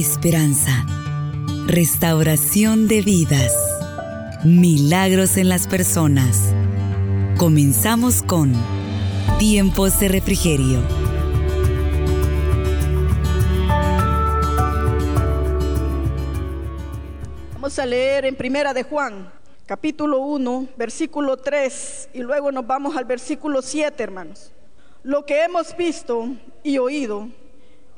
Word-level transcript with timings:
esperanza, 0.00 0.86
restauración 1.66 2.86
de 2.86 3.02
vidas, 3.02 3.52
milagros 4.44 5.36
en 5.36 5.48
las 5.48 5.66
personas. 5.66 6.54
Comenzamos 7.36 8.22
con 8.22 8.52
Tiempos 9.40 9.98
de 9.98 10.06
Refrigerio. 10.06 10.80
Vamos 17.54 17.76
a 17.80 17.84
leer 17.84 18.24
en 18.26 18.36
Primera 18.36 18.72
de 18.72 18.84
Juan, 18.84 19.32
capítulo 19.66 20.20
1, 20.20 20.68
versículo 20.76 21.38
3, 21.38 22.10
y 22.14 22.20
luego 22.20 22.52
nos 22.52 22.64
vamos 22.64 22.96
al 22.96 23.04
versículo 23.04 23.62
7, 23.62 24.00
hermanos. 24.00 24.52
Lo 25.02 25.26
que 25.26 25.42
hemos 25.42 25.76
visto 25.76 26.28
y 26.62 26.78
oído, 26.78 27.28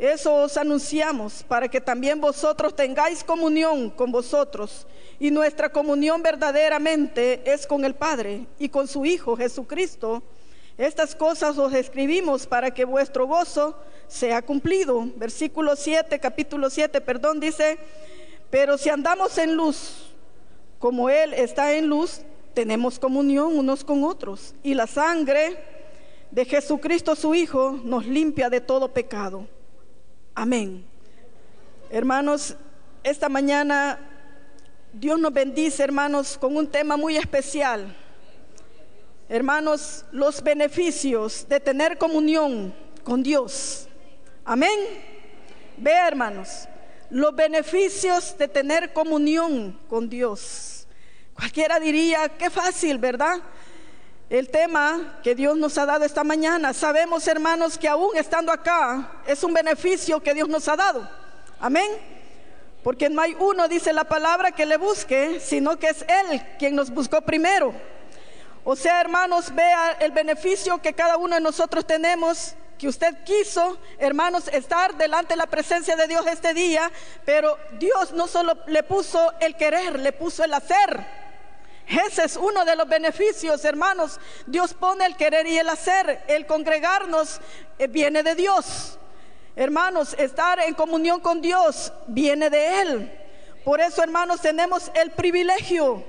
eso 0.01 0.35
os 0.35 0.57
anunciamos 0.57 1.43
para 1.43 1.69
que 1.69 1.79
también 1.79 2.23
vosotros 2.23 2.75
tengáis 2.75 3.23
comunión 3.23 3.91
con 3.91 4.11
vosotros. 4.11 4.87
Y 5.19 5.31
nuestra 5.31 5.71
comunión 5.71 6.23
verdaderamente 6.23 7.43
es 7.45 7.67
con 7.67 7.85
el 7.85 7.95
Padre 7.95 8.47
y 8.59 8.71
con 8.71 8.89
su 8.89 9.05
Hijo 9.05 9.37
Jesucristo. 9.37 10.23
Estas 10.79 11.15
cosas 11.15 11.59
os 11.59 11.75
escribimos 11.75 12.47
para 12.47 12.71
que 12.71 12.87
vuestro 12.87 13.27
gozo 13.27 13.77
sea 14.09 14.41
cumplido. 14.41 15.07
Versículo 15.17 15.77
7, 15.77 16.19
capítulo 16.19 16.71
7, 16.71 17.03
perdón, 17.03 17.39
dice, 17.39 17.77
pero 18.49 18.79
si 18.79 18.89
andamos 18.89 19.37
en 19.37 19.55
luz, 19.55 20.15
como 20.79 21.11
Él 21.11 21.35
está 21.35 21.75
en 21.75 21.89
luz, 21.89 22.23
tenemos 22.55 22.99
comunión 22.99 23.59
unos 23.59 23.85
con 23.85 24.03
otros. 24.05 24.55
Y 24.63 24.73
la 24.73 24.87
sangre 24.87 25.63
de 26.31 26.47
Jesucristo 26.47 27.15
su 27.15 27.35
Hijo 27.35 27.79
nos 27.85 28.07
limpia 28.07 28.49
de 28.49 28.63
todo 28.63 28.95
pecado. 28.95 29.47
Amén. 30.41 30.83
Hermanos, 31.91 32.57
esta 33.05 33.29
mañana 33.29 33.99
Dios 34.91 35.21
nos 35.21 35.35
bendice, 35.35 35.83
hermanos, 35.83 36.39
con 36.39 36.57
un 36.57 36.67
tema 36.67 36.97
muy 36.97 37.19
especial. 37.19 37.95
Hermanos, 39.29 40.07
los 40.13 40.43
beneficios 40.43 41.47
de 41.47 41.61
tener 41.61 41.99
comunión 41.99 42.75
con 43.05 43.23
Dios. 43.23 43.87
Amén. 44.43 44.79
Vea, 45.77 46.09
hermanos, 46.09 46.67
los 47.11 47.37
beneficios 47.37 48.35
de 48.39 48.49
tener 48.49 48.95
comunión 48.95 49.79
con 49.91 50.09
Dios. 50.09 50.87
Cualquiera 51.35 51.79
diría, 51.79 52.31
qué 52.31 52.49
fácil, 52.49 52.97
¿verdad? 52.97 53.43
El 54.31 54.49
tema 54.49 55.19
que 55.25 55.35
Dios 55.35 55.57
nos 55.57 55.77
ha 55.77 55.85
dado 55.85 56.05
esta 56.05 56.23
mañana. 56.23 56.73
Sabemos, 56.73 57.27
hermanos, 57.27 57.77
que 57.77 57.89
aún 57.89 58.17
estando 58.17 58.53
acá 58.53 59.21
es 59.27 59.43
un 59.43 59.53
beneficio 59.53 60.23
que 60.23 60.33
Dios 60.33 60.49
nos 60.49 60.69
ha 60.69 60.77
dado. 60.77 61.11
Amén. 61.59 61.91
Porque 62.85 63.11
no 63.11 63.21
hay 63.21 63.37
uno, 63.39 63.67
dice 63.67 63.93
la 63.93 64.05
palabra, 64.05 64.53
que 64.53 64.67
le 64.67 64.77
busque, 64.77 65.41
sino 65.41 65.77
que 65.79 65.89
es 65.89 66.03
Él 66.03 66.41
quien 66.61 66.77
nos 66.77 66.91
buscó 66.91 67.21
primero. 67.21 67.75
O 68.63 68.77
sea, 68.77 69.01
hermanos, 69.01 69.53
vea 69.53 69.97
el 70.01 70.13
beneficio 70.13 70.81
que 70.81 70.93
cada 70.93 71.17
uno 71.17 71.35
de 71.35 71.41
nosotros 71.41 71.85
tenemos, 71.85 72.55
que 72.79 72.87
usted 72.87 73.25
quiso, 73.25 73.79
hermanos, 73.99 74.47
estar 74.53 74.97
delante 74.97 75.35
de 75.35 75.39
la 75.39 75.47
presencia 75.47 75.97
de 75.97 76.07
Dios 76.07 76.25
este 76.29 76.55
día, 76.55 76.91
pero 77.25 77.59
Dios 77.79 78.13
no 78.13 78.29
solo 78.29 78.57
le 78.69 78.85
puso 78.85 79.35
el 79.41 79.57
querer, 79.57 79.99
le 79.99 80.13
puso 80.13 80.45
el 80.45 80.55
hacer. 80.55 81.05
Ese 81.91 82.25
es 82.25 82.37
uno 82.37 82.65
de 82.65 82.77
los 82.77 82.89
beneficios, 82.89 83.65
hermanos. 83.65 84.21
Dios 84.47 84.75
pone 84.75 85.05
el 85.05 85.17
querer 85.17 85.47
y 85.49 85.59
el 85.59 85.69
hacer. 85.69 86.23
El 86.29 86.47
congregarnos 86.47 87.41
eh, 87.79 87.89
viene 87.89 88.23
de 88.23 88.37
Dios. 88.37 88.97
Hermanos, 89.57 90.15
estar 90.17 90.61
en 90.61 90.75
comunión 90.75 91.21
con 91.21 91.41
Dios 91.41 91.93
viene 92.07 92.49
de 92.49 92.81
Él. 92.81 93.13
Por 93.65 93.81
eso, 93.81 94.05
hermanos, 94.05 94.41
tenemos 94.41 94.91
el 94.95 95.11
privilegio 95.11 96.05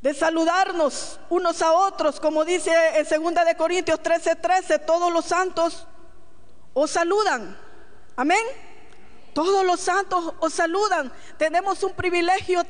de 0.00 0.14
saludarnos 0.14 1.20
unos 1.28 1.60
a 1.60 1.72
otros, 1.72 2.18
como 2.18 2.44
dice 2.44 2.72
en 2.94 3.22
2 3.22 3.44
de 3.44 3.54
Corintios 3.56 4.00
13:13, 4.00 4.40
13, 4.40 4.78
todos 4.80 5.12
los 5.12 5.26
santos 5.26 5.86
os 6.72 6.90
saludan. 6.90 7.58
Amén. 8.16 8.42
Todos 9.34 9.64
los 9.66 9.80
santos 9.80 10.32
os 10.40 10.52
saludan. 10.52 11.12
Tenemos 11.36 11.82
un 11.82 11.92
privilegio 11.92 12.64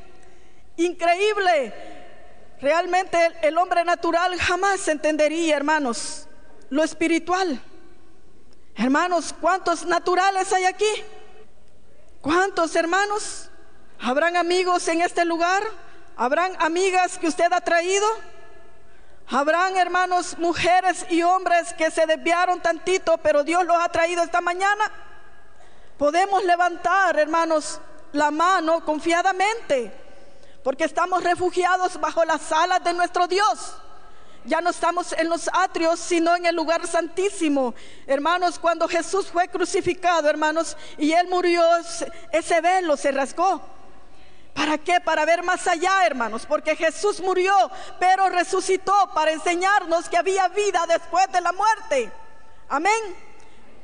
increíble. 0.77 1.72
Realmente 2.60 3.19
el, 3.43 3.59
hombre 3.59 3.84
natural 3.84 4.38
jamás 4.38 4.87
entendería, 4.87 5.56
hermanos, 5.56 6.28
lo 6.71 6.84
espiritual. 6.84 7.60
Hermanos, 8.77 9.34
¿cuántos 9.41 9.84
naturales 9.84 10.53
hay 10.53 10.65
aquí? 10.65 11.05
¿Cuántos 12.21 12.77
hermanos? 12.77 13.50
¿Habrán 14.00 14.37
amigos 14.37 14.87
en 14.87 15.00
este 15.00 15.25
lugar? 15.25 15.62
¿Habrán 16.16 16.53
amigas 16.60 17.19
que 17.19 17.27
usted 17.27 17.53
ha 17.53 17.60
traído? 17.60 18.06
¿Habrán 19.27 19.77
hermanos, 19.77 20.39
mujeres 20.39 21.04
y 21.10 21.22
hombres 21.22 21.75
que 21.75 21.91
se 21.91 22.06
desviaron 22.06 22.60
tantito, 22.60 23.19
pero 23.19 23.43
Dios 23.43 23.65
los 23.65 23.77
ha 23.77 23.89
traído 23.89 24.22
esta 24.22 24.41
mañana? 24.41 24.91
Podemos 25.99 26.44
levantar, 26.44 27.19
hermanos, 27.19 27.81
la 28.12 28.31
mano 28.31 28.84
confiadamente 28.84 30.02
porque 30.62 30.84
estamos 30.84 31.23
refugiados 31.23 32.00
bajo 32.00 32.25
las 32.25 32.50
alas 32.53 32.83
de 32.84 32.93
nuestro 32.93 33.27
Dios. 33.27 33.77
Ya 34.45 34.61
no 34.61 34.71
estamos 34.71 35.12
en 35.12 35.28
los 35.28 35.49
atrios, 35.53 36.00
sino 36.00 36.34
en 36.34 36.47
el 36.47 36.56
lugar 36.56 36.87
santísimo. 36.87 37.75
Hermanos, 38.06 38.59
cuando 38.59 38.89
Jesús 38.89 39.28
fue 39.28 39.49
crucificado, 39.49 40.28
hermanos, 40.28 40.77
y 40.99 41.12
Él 41.12 41.28
murió, 41.28 41.62
ese 42.33 42.61
velo 42.61 42.97
se 42.97 43.12
rasgó. 43.12 43.61
¿Para 44.53 44.78
qué? 44.78 45.01
Para 45.01 45.25
ver 45.25 45.43
más 45.45 45.67
allá, 45.67 46.05
hermanos, 46.05 46.45
porque 46.47 46.77
Jesús 46.77 47.21
murió, 47.21 47.55
pero 47.99 48.28
resucitó 48.28 49.11
para 49.15 49.31
enseñarnos 49.31 50.09
que 50.09 50.17
había 50.17 50.49
vida 50.49 50.84
después 50.89 51.31
de 51.33 51.41
la 51.41 51.53
muerte. 51.53 52.12
Amén. 52.69 53.17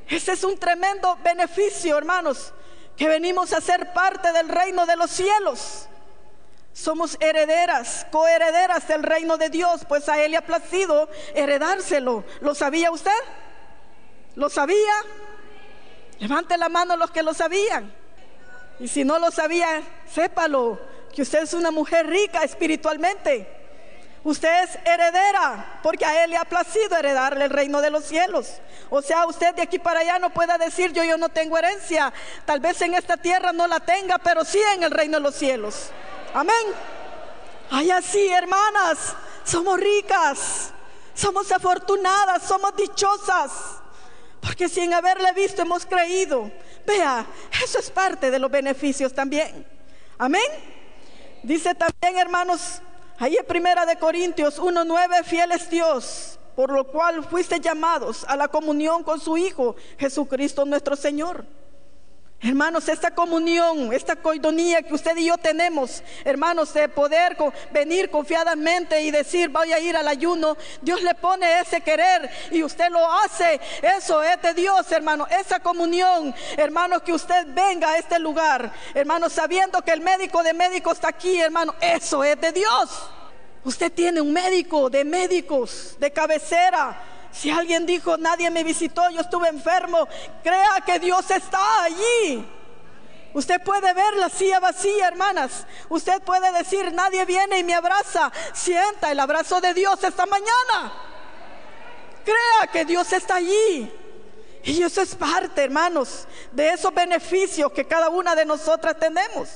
Ese 0.08 0.32
es 0.32 0.44
un 0.44 0.58
tremendo 0.58 1.16
beneficio, 1.22 1.96
hermanos, 1.96 2.52
que 2.96 3.08
venimos 3.08 3.52
a 3.52 3.60
ser 3.60 3.92
parte 3.92 4.32
del 4.32 4.48
reino 4.48 4.86
de 4.86 4.96
los 4.96 5.10
cielos. 5.10 5.88
Somos 6.80 7.16
herederas, 7.18 8.06
coherederas 8.12 8.86
del 8.86 9.02
reino 9.02 9.36
de 9.36 9.50
Dios, 9.50 9.84
pues 9.88 10.08
a 10.08 10.22
Él 10.22 10.30
le 10.30 10.36
ha 10.36 10.46
placido 10.46 11.08
heredárselo. 11.34 12.22
¿Lo 12.40 12.54
sabía 12.54 12.92
usted? 12.92 13.10
¿Lo 14.36 14.48
sabía? 14.48 14.94
Levante 16.20 16.56
la 16.56 16.68
mano 16.68 16.96
los 16.96 17.10
que 17.10 17.24
lo 17.24 17.34
sabían. 17.34 17.92
Y 18.78 18.86
si 18.86 19.02
no 19.02 19.18
lo 19.18 19.32
sabía, 19.32 19.82
sépalo, 20.08 20.78
que 21.12 21.22
usted 21.22 21.42
es 21.42 21.52
una 21.52 21.72
mujer 21.72 22.06
rica 22.06 22.44
espiritualmente. 22.44 23.48
Usted 24.22 24.62
es 24.62 24.78
heredera, 24.84 25.80
porque 25.82 26.04
a 26.04 26.22
Él 26.22 26.30
le 26.30 26.36
ha 26.36 26.44
placido 26.44 26.96
heredarle 26.96 27.46
el 27.46 27.50
reino 27.50 27.80
de 27.80 27.90
los 27.90 28.04
cielos. 28.04 28.60
O 28.88 29.02
sea, 29.02 29.26
usted 29.26 29.52
de 29.56 29.62
aquí 29.62 29.80
para 29.80 30.00
allá 30.00 30.20
no 30.20 30.30
pueda 30.30 30.56
decir 30.58 30.92
yo, 30.92 31.02
yo 31.02 31.18
no 31.18 31.28
tengo 31.28 31.58
herencia. 31.58 32.12
Tal 32.44 32.60
vez 32.60 32.80
en 32.82 32.94
esta 32.94 33.16
tierra 33.16 33.52
no 33.52 33.66
la 33.66 33.80
tenga, 33.80 34.18
pero 34.18 34.44
sí 34.44 34.60
en 34.76 34.84
el 34.84 34.92
reino 34.92 35.16
de 35.16 35.24
los 35.24 35.34
cielos. 35.34 35.90
Amén. 36.38 36.66
Ay, 37.68 37.90
así, 37.90 38.28
hermanas, 38.28 39.16
somos 39.42 39.76
ricas, 39.80 40.72
somos 41.12 41.50
afortunadas, 41.50 42.44
somos 42.44 42.76
dichosas. 42.76 43.50
Porque 44.40 44.68
sin 44.68 44.92
haberle 44.94 45.32
visto 45.32 45.62
hemos 45.62 45.84
creído. 45.84 46.48
Vea, 46.86 47.26
eso 47.60 47.80
es 47.80 47.90
parte 47.90 48.30
de 48.30 48.38
los 48.38 48.52
beneficios 48.52 49.12
también. 49.12 49.66
Amén. 50.16 50.48
Dice 51.42 51.74
también, 51.74 52.16
hermanos, 52.16 52.82
ahí 53.18 53.36
en 53.36 53.44
Primera 53.44 53.84
de 53.84 53.96
Corintios 53.96 54.60
1:9, 54.60 55.24
fiel 55.24 55.50
es 55.50 55.68
Dios, 55.68 56.38
por 56.54 56.70
lo 56.70 56.84
cual 56.86 57.24
fuiste 57.24 57.58
llamados 57.58 58.24
a 58.28 58.36
la 58.36 58.46
comunión 58.46 59.02
con 59.02 59.18
su 59.18 59.36
Hijo 59.36 59.74
Jesucristo 59.98 60.64
nuestro 60.64 60.94
Señor. 60.94 61.44
Hermanos, 62.40 62.88
esta 62.88 63.10
comunión, 63.10 63.92
esta 63.92 64.14
coidonía 64.14 64.80
que 64.82 64.94
usted 64.94 65.16
y 65.16 65.24
yo 65.26 65.36
tenemos, 65.38 66.04
hermanos, 66.24 66.72
de 66.72 66.88
poder 66.88 67.36
venir 67.72 68.10
confiadamente 68.10 69.02
y 69.02 69.10
decir, 69.10 69.48
voy 69.48 69.72
a 69.72 69.80
ir 69.80 69.96
al 69.96 70.06
ayuno, 70.06 70.56
Dios 70.80 71.02
le 71.02 71.16
pone 71.16 71.58
ese 71.58 71.80
querer 71.80 72.30
y 72.52 72.62
usted 72.62 72.90
lo 72.90 73.12
hace. 73.12 73.60
Eso 73.82 74.22
es 74.22 74.40
de 74.40 74.54
Dios, 74.54 74.90
hermano. 74.92 75.26
Esa 75.26 75.58
comunión, 75.58 76.32
hermanos, 76.56 77.02
que 77.02 77.12
usted 77.12 77.44
venga 77.48 77.90
a 77.90 77.98
este 77.98 78.20
lugar, 78.20 78.72
hermanos, 78.94 79.32
sabiendo 79.32 79.82
que 79.82 79.90
el 79.90 80.00
médico 80.00 80.44
de 80.44 80.54
médicos 80.54 80.94
está 80.94 81.08
aquí, 81.08 81.40
hermano, 81.40 81.74
eso 81.80 82.22
es 82.22 82.40
de 82.40 82.52
Dios. 82.52 83.10
Usted 83.64 83.90
tiene 83.90 84.20
un 84.20 84.32
médico 84.32 84.88
de 84.88 85.04
médicos, 85.04 85.96
de 85.98 86.12
cabecera 86.12 87.17
si 87.32 87.50
alguien 87.50 87.86
dijo, 87.86 88.16
nadie 88.16 88.50
me 88.50 88.64
visitó, 88.64 89.08
yo 89.10 89.20
estuve 89.20 89.48
enfermo, 89.48 90.08
crea 90.42 90.82
que 90.84 90.98
Dios 90.98 91.30
está 91.30 91.82
allí. 91.82 92.44
Usted 93.34 93.62
puede 93.62 93.92
ver 93.92 94.16
la 94.16 94.28
silla 94.28 94.58
vacía, 94.58 95.08
hermanas. 95.08 95.66
Usted 95.88 96.20
puede 96.22 96.50
decir, 96.52 96.92
nadie 96.92 97.24
viene 97.24 97.58
y 97.58 97.64
me 97.64 97.74
abraza. 97.74 98.32
Sienta 98.52 99.12
el 99.12 99.20
abrazo 99.20 99.60
de 99.60 99.74
Dios 99.74 100.02
esta 100.02 100.26
mañana. 100.26 100.92
Crea 102.24 102.72
que 102.72 102.84
Dios 102.84 103.12
está 103.12 103.36
allí. 103.36 103.92
Y 104.64 104.82
eso 104.82 105.02
es 105.02 105.14
parte, 105.14 105.62
hermanos, 105.62 106.26
de 106.52 106.70
esos 106.70 106.92
beneficios 106.92 107.70
que 107.72 107.86
cada 107.86 108.08
una 108.08 108.34
de 108.34 108.44
nosotras 108.44 108.98
tenemos. 108.98 109.48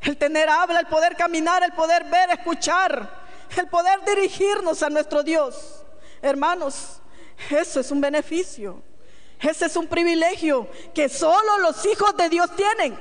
El 0.00 0.16
tener 0.16 0.48
habla, 0.48 0.80
el 0.80 0.86
poder 0.86 1.14
caminar, 1.14 1.62
el 1.62 1.72
poder 1.72 2.04
ver, 2.04 2.30
escuchar, 2.30 3.08
el 3.56 3.68
poder 3.68 4.04
dirigirnos 4.04 4.82
a 4.82 4.90
nuestro 4.90 5.22
Dios. 5.22 5.84
Hermanos, 6.22 7.00
eso 7.48 7.80
es 7.80 7.90
un 7.90 8.00
beneficio. 8.00 8.82
Ese 9.40 9.66
es 9.66 9.76
un 9.76 9.86
privilegio 9.86 10.68
que 10.94 11.08
solo 11.08 11.58
los 11.60 11.84
hijos 11.86 12.14
de 12.16 12.28
Dios 12.28 12.54
tienen. 12.54 12.98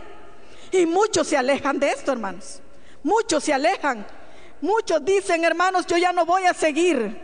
Y 0.71 0.85
muchos 0.85 1.27
se 1.27 1.37
alejan 1.37 1.79
de 1.79 1.89
esto, 1.89 2.11
hermanos. 2.11 2.61
Muchos 3.03 3.43
se 3.43 3.53
alejan. 3.53 4.05
Muchos 4.61 5.03
dicen, 5.03 5.43
hermanos, 5.43 5.85
yo 5.85 5.97
ya 5.97 6.11
no 6.13 6.25
voy 6.25 6.45
a 6.45 6.53
seguir. 6.53 7.19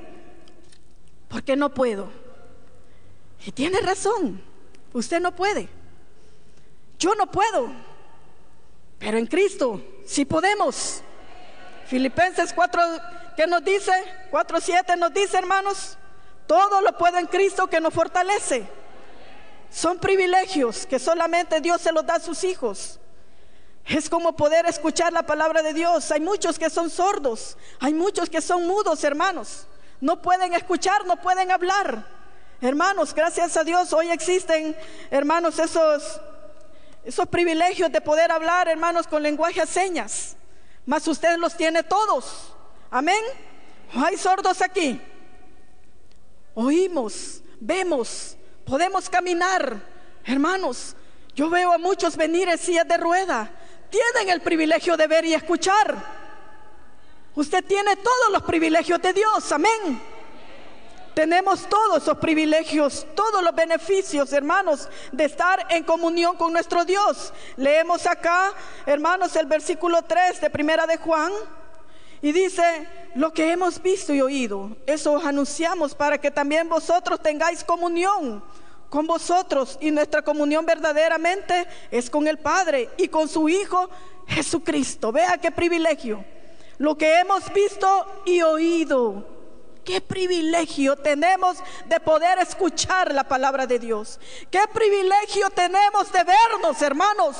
Porque 1.29 1.55
no 1.55 1.73
puedo. 1.73 2.09
Y 3.45 3.51
tiene 3.51 3.79
razón. 3.79 4.41
Usted 4.93 5.21
no 5.21 5.33
puede. 5.33 5.69
Yo 6.99 7.15
no 7.15 7.31
puedo. 7.31 7.71
Pero 8.99 9.17
en 9.17 9.27
Cristo 9.27 9.81
sí 10.05 10.25
podemos. 10.25 11.01
Filipenses 11.85 12.51
4, 12.53 12.81
¿qué 13.37 13.45
nos 13.47 13.63
dice? 13.63 13.91
4.7 14.31 14.97
nos 14.97 15.13
dice, 15.13 15.37
hermanos, 15.37 15.97
todo 16.47 16.81
lo 16.81 16.97
puedo 16.97 17.17
en 17.17 17.27
Cristo 17.27 17.67
que 17.67 17.79
nos 17.79 17.93
fortalece. 17.93 18.67
Son 19.69 19.97
privilegios 19.97 20.85
que 20.85 20.99
solamente 20.99 21.59
Dios 21.61 21.81
se 21.81 21.91
los 21.91 22.05
da 22.05 22.15
a 22.15 22.19
sus 22.19 22.43
hijos. 22.43 22.99
Es 23.85 24.09
como 24.09 24.35
poder 24.35 24.65
escuchar 24.65 25.13
la 25.13 25.23
palabra 25.23 25.61
de 25.61 25.73
Dios. 25.73 26.11
Hay 26.11 26.21
muchos 26.21 26.57
que 26.57 26.69
son 26.69 26.89
sordos, 26.89 27.57
hay 27.79 27.93
muchos 27.93 28.29
que 28.29 28.41
son 28.41 28.65
mudos, 28.65 29.03
hermanos. 29.03 29.67
No 30.01 30.21
pueden 30.21 30.53
escuchar, 30.53 31.05
no 31.05 31.21
pueden 31.21 31.51
hablar. 31.51 32.05
Hermanos, 32.61 33.13
gracias 33.13 33.57
a 33.57 33.63
Dios 33.63 33.91
hoy 33.93 34.09
existen, 34.11 34.75
hermanos, 35.11 35.59
esos 35.59 36.19
esos 37.05 37.27
privilegios 37.27 37.91
de 37.91 38.01
poder 38.01 38.31
hablar, 38.31 38.67
hermanos, 38.67 39.05
con 39.05 39.21
lenguaje 39.21 39.61
a 39.61 39.67
señas. 39.67 40.35
Mas 40.87 41.07
usted 41.07 41.37
los 41.37 41.55
tiene 41.55 41.83
todos. 41.83 42.51
Amén. 42.89 43.21
hay 43.93 44.17
sordos 44.17 44.59
aquí? 44.61 44.99
Oímos, 46.55 47.41
vemos, 47.59 48.37
podemos 48.65 49.09
caminar. 49.09 49.79
Hermanos, 50.23 50.95
yo 51.35 51.49
veo 51.49 51.73
a 51.73 51.77
muchos 51.77 52.15
venir 52.15 52.47
en 52.47 52.57
sillas 52.57 52.87
de 52.87 52.97
rueda. 52.97 53.51
Tienen 53.89 54.33
el 54.33 54.41
privilegio 54.41 54.95
de 54.97 55.07
ver 55.07 55.25
y 55.25 55.33
escuchar. 55.33 55.95
Usted 57.35 57.63
tiene 57.65 57.97
todos 57.97 58.31
los 58.31 58.43
privilegios 58.43 59.01
de 59.01 59.11
Dios. 59.11 59.51
Amén. 59.51 60.01
Tenemos 61.13 61.67
todos 61.69 62.03
esos 62.03 62.17
privilegios, 62.17 63.05
todos 63.15 63.41
los 63.43 63.53
beneficios, 63.53 64.31
hermanos, 64.33 64.89
de 65.11 65.25
estar 65.25 65.65
en 65.69 65.83
comunión 65.83 66.35
con 66.35 66.51
nuestro 66.51 66.83
Dios. 66.83 67.33
Leemos 67.57 68.05
acá, 68.05 68.53
hermanos, 68.85 69.35
el 69.35 69.45
versículo 69.45 70.01
3 70.01 70.41
de 70.41 70.49
Primera 70.49 70.85
de 70.85 70.97
Juan. 70.97 71.31
Y 72.25 72.31
dice, 72.31 72.87
lo 73.13 73.31
que 73.31 73.51
hemos 73.51 73.79
visto 73.79 74.11
y 74.11 74.19
oído, 74.19 74.75
eso 74.87 75.11
os 75.11 75.25
anunciamos 75.25 75.93
para 75.93 76.17
que 76.17 76.31
también 76.31 76.67
vosotros 76.67 77.21
tengáis 77.21 77.63
comunión 77.63 78.43
con 78.89 79.05
vosotros. 79.05 79.77
Y 79.79 79.91
nuestra 79.91 80.23
comunión 80.23 80.65
verdaderamente 80.65 81.67
es 81.91 82.09
con 82.09 82.27
el 82.27 82.39
Padre 82.39 82.89
y 82.97 83.09
con 83.09 83.29
su 83.29 83.47
Hijo 83.47 83.91
Jesucristo. 84.25 85.11
Vea 85.11 85.37
qué 85.37 85.51
privilegio. 85.51 86.25
Lo 86.79 86.97
que 86.97 87.19
hemos 87.19 87.53
visto 87.53 88.23
y 88.25 88.41
oído 88.41 89.27
Qué 89.83 90.01
privilegio 90.01 90.95
tenemos 90.95 91.59
de 91.85 91.99
poder 91.99 92.39
escuchar 92.39 93.13
la 93.13 93.23
palabra 93.23 93.67
de 93.67 93.77
Dios. 93.77 94.19
Qué 94.49 94.61
privilegio 94.73 95.51
tenemos 95.51 96.11
de 96.11 96.23
vernos, 96.23 96.81
hermanos. 96.81 97.37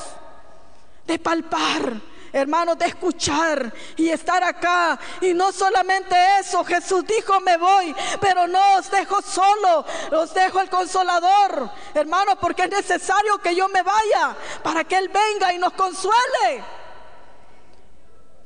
De 1.04 1.18
palpar, 1.18 2.00
hermanos, 2.32 2.78
de 2.78 2.86
escuchar 2.86 3.72
y 3.96 4.08
estar 4.08 4.42
acá. 4.42 4.98
Y 5.20 5.34
no 5.34 5.52
solamente 5.52 6.14
eso, 6.40 6.64
Jesús 6.64 7.04
dijo, 7.06 7.40
me 7.40 7.56
voy, 7.56 7.94
pero 8.20 8.46
no 8.46 8.74
os 8.74 8.90
dejo 8.90 9.20
solo, 9.22 9.84
os 10.12 10.34
dejo 10.34 10.60
el 10.60 10.68
consolador, 10.68 11.70
hermanos, 11.94 12.36
porque 12.40 12.64
es 12.64 12.70
necesario 12.70 13.38
que 13.38 13.54
yo 13.54 13.68
me 13.68 13.82
vaya 13.82 14.36
para 14.62 14.84
que 14.84 14.96
Él 14.96 15.08
venga 15.08 15.52
y 15.52 15.58
nos 15.58 15.72
consuele. 15.72 16.64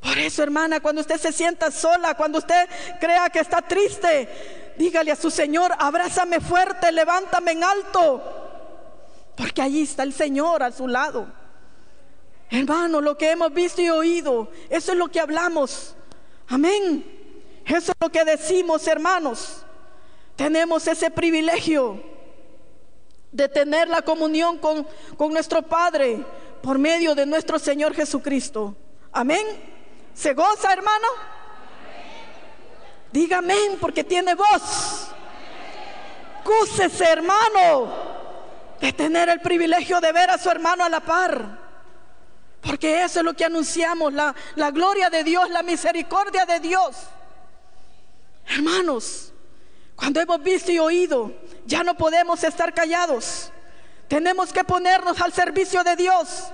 Por 0.01 0.17
eso, 0.17 0.41
hermana, 0.41 0.79
cuando 0.79 1.01
usted 1.01 1.17
se 1.17 1.31
sienta 1.31 1.69
sola, 1.69 2.15
cuando 2.15 2.39
usted 2.39 2.67
crea 2.99 3.29
que 3.29 3.39
está 3.39 3.61
triste, 3.61 4.73
dígale 4.77 5.11
a 5.11 5.15
su 5.15 5.29
Señor, 5.29 5.73
abrázame 5.77 6.39
fuerte, 6.39 6.91
levántame 6.91 7.51
en 7.51 7.63
alto. 7.63 8.21
Porque 9.35 9.61
allí 9.61 9.83
está 9.83 10.03
el 10.03 10.13
Señor 10.13 10.63
a 10.63 10.71
su 10.71 10.87
lado. 10.87 11.40
Hermano, 12.51 12.99
lo 12.99 13.17
que 13.17 13.31
hemos 13.31 13.53
visto 13.53 13.81
y 13.81 13.89
oído, 13.89 14.51
eso 14.69 14.91
es 14.91 14.97
lo 14.97 15.07
que 15.07 15.21
hablamos. 15.21 15.95
Amén. 16.49 17.05
Eso 17.65 17.93
es 17.93 17.97
lo 18.01 18.09
que 18.09 18.25
decimos, 18.25 18.85
hermanos. 18.87 19.63
Tenemos 20.35 20.85
ese 20.85 21.09
privilegio 21.09 22.03
de 23.31 23.47
tener 23.47 23.87
la 23.87 24.01
comunión 24.01 24.57
con, 24.57 24.85
con 25.15 25.31
nuestro 25.31 25.61
Padre 25.61 26.25
por 26.61 26.77
medio 26.77 27.15
de 27.15 27.25
nuestro 27.25 27.57
Señor 27.57 27.93
Jesucristo. 27.95 28.75
Amén. 29.13 29.45
¿Se 30.13 30.33
goza, 30.33 30.73
hermano? 30.73 31.07
Dígame 33.13 33.55
porque 33.79 34.03
tiene 34.03 34.35
voz. 34.35 35.07
Cúsese, 36.43 37.05
hermano, 37.05 37.93
de 38.81 38.91
tener 38.91 39.29
el 39.29 39.39
privilegio 39.39 40.01
de 40.01 40.11
ver 40.11 40.31
a 40.31 40.37
su 40.37 40.49
hermano 40.49 40.83
a 40.83 40.89
la 40.89 40.99
par. 40.99 41.60
Porque 42.61 43.03
eso 43.03 43.19
es 43.19 43.25
lo 43.25 43.33
que 43.33 43.45
anunciamos, 43.45 44.13
la, 44.13 44.35
la 44.55 44.71
gloria 44.71 45.09
de 45.09 45.23
Dios, 45.23 45.49
la 45.49 45.63
misericordia 45.63 46.45
de 46.45 46.59
Dios. 46.59 46.95
Hermanos, 48.47 49.33
cuando 49.95 50.19
hemos 50.19 50.41
visto 50.43 50.71
y 50.71 50.79
oído, 50.79 51.31
ya 51.65 51.83
no 51.83 51.95
podemos 51.95 52.43
estar 52.43 52.73
callados. 52.73 53.51
Tenemos 54.07 54.51
que 54.51 54.63
ponernos 54.63 55.21
al 55.21 55.31
servicio 55.31 55.83
de 55.83 55.95
Dios. 55.95 56.51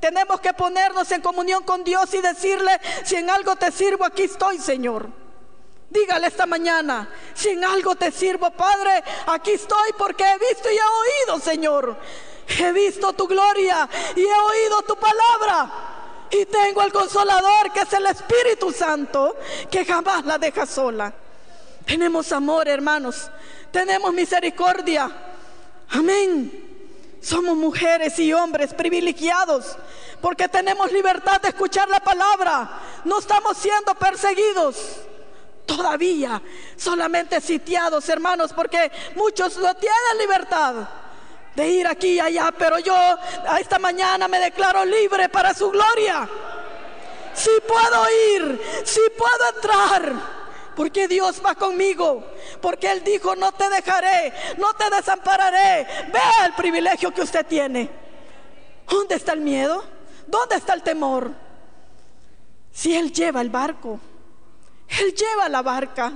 Tenemos 0.00 0.40
que 0.40 0.52
ponernos 0.52 1.10
en 1.12 1.22
comunión 1.22 1.62
con 1.62 1.84
Dios 1.84 2.12
y 2.14 2.20
decirle, 2.20 2.80
si 3.04 3.16
en 3.16 3.30
algo 3.30 3.56
te 3.56 3.70
sirvo, 3.70 4.04
aquí 4.04 4.24
estoy, 4.24 4.58
Señor. 4.58 5.08
Dígale 5.88 6.26
esta 6.26 6.46
mañana, 6.46 7.08
si 7.32 7.50
en 7.50 7.64
algo 7.64 7.94
te 7.94 8.10
sirvo, 8.10 8.50
Padre, 8.50 9.02
aquí 9.26 9.52
estoy 9.52 9.92
porque 9.96 10.24
he 10.24 10.38
visto 10.38 10.68
y 10.70 10.76
he 10.76 11.32
oído, 11.32 11.40
Señor. 11.40 11.96
He 12.48 12.72
visto 12.72 13.12
tu 13.12 13.26
gloria 13.26 13.88
y 14.14 14.20
he 14.20 14.40
oído 14.40 14.82
tu 14.82 14.96
palabra. 14.96 15.70
Y 16.30 16.44
tengo 16.46 16.82
el 16.82 16.92
consolador 16.92 17.72
que 17.72 17.80
es 17.80 17.92
el 17.92 18.06
Espíritu 18.06 18.72
Santo, 18.72 19.36
que 19.70 19.84
jamás 19.84 20.24
la 20.24 20.38
deja 20.38 20.66
sola. 20.66 21.12
Tenemos 21.84 22.32
amor, 22.32 22.68
hermanos. 22.68 23.30
Tenemos 23.70 24.12
misericordia. 24.12 25.10
Amén. 25.90 26.64
Somos 27.20 27.56
mujeres 27.56 28.18
y 28.18 28.32
hombres 28.32 28.74
privilegiados 28.74 29.76
porque 30.20 30.48
tenemos 30.48 30.92
libertad 30.92 31.40
de 31.40 31.48
escuchar 31.48 31.88
la 31.88 32.00
palabra. 32.00 32.80
No 33.04 33.18
estamos 33.18 33.56
siendo 33.56 33.94
perseguidos 33.94 34.76
todavía, 35.66 36.40
solamente 36.76 37.40
sitiados, 37.40 38.08
hermanos, 38.08 38.52
porque 38.52 38.90
muchos 39.16 39.56
no 39.58 39.74
tienen 39.74 40.18
libertad 40.18 40.74
de 41.56 41.68
ir 41.68 41.86
aquí 41.86 42.12
y 42.12 42.20
allá, 42.20 42.52
pero 42.56 42.78
yo 42.78 42.94
a 42.94 43.58
esta 43.58 43.78
mañana 43.78 44.28
me 44.28 44.38
declaro 44.38 44.84
libre 44.84 45.28
para 45.28 45.54
su 45.54 45.70
gloria. 45.70 46.28
Si 47.34 47.50
puedo 47.66 48.06
ir, 48.34 48.60
si 48.84 49.00
puedo 49.16 49.54
entrar 49.54 50.36
porque 50.76 51.08
Dios 51.08 51.42
va 51.44 51.54
conmigo. 51.54 52.22
Porque 52.60 52.92
Él 52.92 53.02
dijo, 53.02 53.34
no 53.34 53.50
te 53.52 53.68
dejaré, 53.68 54.32
no 54.58 54.74
te 54.74 54.88
desampararé. 54.94 55.86
Vea 56.12 56.46
el 56.46 56.52
privilegio 56.52 57.12
que 57.12 57.22
usted 57.22 57.44
tiene. 57.46 57.90
¿Dónde 58.88 59.16
está 59.16 59.32
el 59.32 59.40
miedo? 59.40 59.82
¿Dónde 60.26 60.56
está 60.56 60.74
el 60.74 60.82
temor? 60.82 61.32
Si 62.70 62.94
Él 62.94 63.10
lleva 63.12 63.40
el 63.40 63.48
barco, 63.48 63.98
Él 65.00 65.14
lleva 65.14 65.48
la 65.48 65.62
barca. 65.62 66.12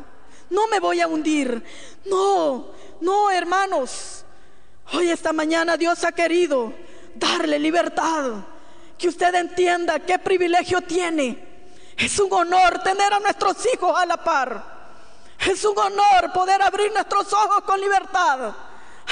No 0.51 0.67
me 0.69 0.79
voy 0.79 1.01
a 1.01 1.09
hundir. 1.09 1.65
No, 2.05 2.69
no, 3.01 3.31
hermanos. 3.31 4.25
Hoy 4.93 5.11
esta 5.11 5.33
mañana 5.33 5.77
Dios 5.77 6.05
ha 6.05 6.13
querido 6.13 6.73
darle 7.15 7.59
libertad. 7.59 8.33
Que 8.99 9.09
usted 9.09 9.35
entienda 9.35 9.99
qué 10.01 10.19
privilegio 10.19 10.83
tiene 10.83 11.51
es 12.01 12.19
un 12.19 12.33
honor 12.33 12.83
tener 12.83 13.13
a 13.13 13.21
nuestros 13.21 13.57
hijos 13.75 13.95
a 13.97 14.07
la 14.07 14.17
par. 14.17 14.81
Es 15.47 15.65
un 15.65 15.79
honor 15.79 16.33
poder 16.33 16.63
abrir 16.63 16.91
nuestros 16.93 17.31
ojos 17.33 17.63
con 17.65 17.79
libertad. 17.79 18.55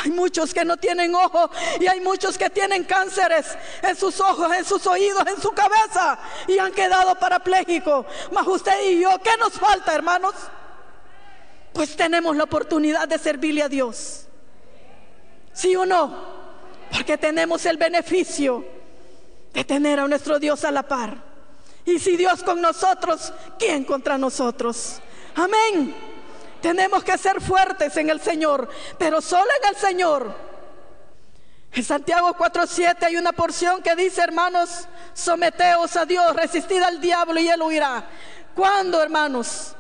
Hay 0.03 0.11
muchos 0.11 0.55
que 0.55 0.65
no 0.65 0.77
tienen 0.77 1.15
ojos 1.15 1.51
y 1.81 1.87
hay 1.87 2.01
muchos 2.01 2.39
que 2.39 2.49
tienen 2.49 2.85
cánceres 2.85 3.47
en 3.83 3.95
sus 3.95 4.21
ojos, 4.21 4.51
en 4.57 4.65
sus 4.65 4.87
oídos, 4.87 5.23
en 5.27 5.41
su 5.41 5.51
cabeza 5.53 6.19
y 6.47 6.59
han 6.59 6.73
quedado 6.73 7.15
parapléjicos. 7.17 8.07
Mas 8.33 8.47
usted 8.47 8.91
y 8.91 9.01
yo, 9.01 9.11
¿qué 9.23 9.37
nos 9.39 9.53
falta, 9.55 9.95
hermanos? 9.95 10.35
Pues 11.75 11.95
tenemos 11.95 12.37
la 12.37 12.45
oportunidad 12.45 13.07
de 13.07 13.19
servirle 13.19 13.63
a 13.63 13.69
Dios. 13.69 14.28
¿Sí 15.59 15.75
o 15.75 15.85
no? 15.85 16.15
Porque 16.93 17.19
tenemos 17.19 17.67
el 17.67 17.79
beneficio 17.79 18.65
de 19.53 19.65
tener 19.65 19.99
a 19.99 20.07
nuestro 20.07 20.39
Dios 20.39 20.63
a 20.65 20.71
la 20.71 20.85
par. 20.85 21.17
Y 21.85 21.99
si 21.99 22.17
Dios 22.17 22.45
con 22.45 22.61
nosotros, 22.61 23.33
¿quién 23.59 23.85
contra 23.85 24.17
nosotros? 24.17 25.01
Amén. 25.35 25.97
Tenemos 26.63 27.03
que 27.03 27.19
ser 27.19 27.41
fuertes 27.41 27.97
en 27.97 28.09
el 28.09 28.21
Señor, 28.21 28.69
pero 28.99 29.21
solo 29.21 29.51
en 29.61 29.69
el 29.69 29.75
Señor. 29.75 30.33
En 31.73 31.83
Santiago 31.83 32.35
4:7 32.35 33.07
hay 33.07 33.17
una 33.17 33.33
porción 33.33 33.83
que 33.83 33.97
dice, 33.97 34.23
hermanos, 34.23 34.87
someteos 35.13 35.97
a 35.97 36.05
Dios, 36.05 36.37
resistid 36.37 36.81
al 36.83 37.01
diablo 37.01 37.41
y 37.41 37.49
él 37.49 37.61
huirá. 37.63 38.05
¿Cuándo, 38.55 39.03
hermanos? 39.03 39.75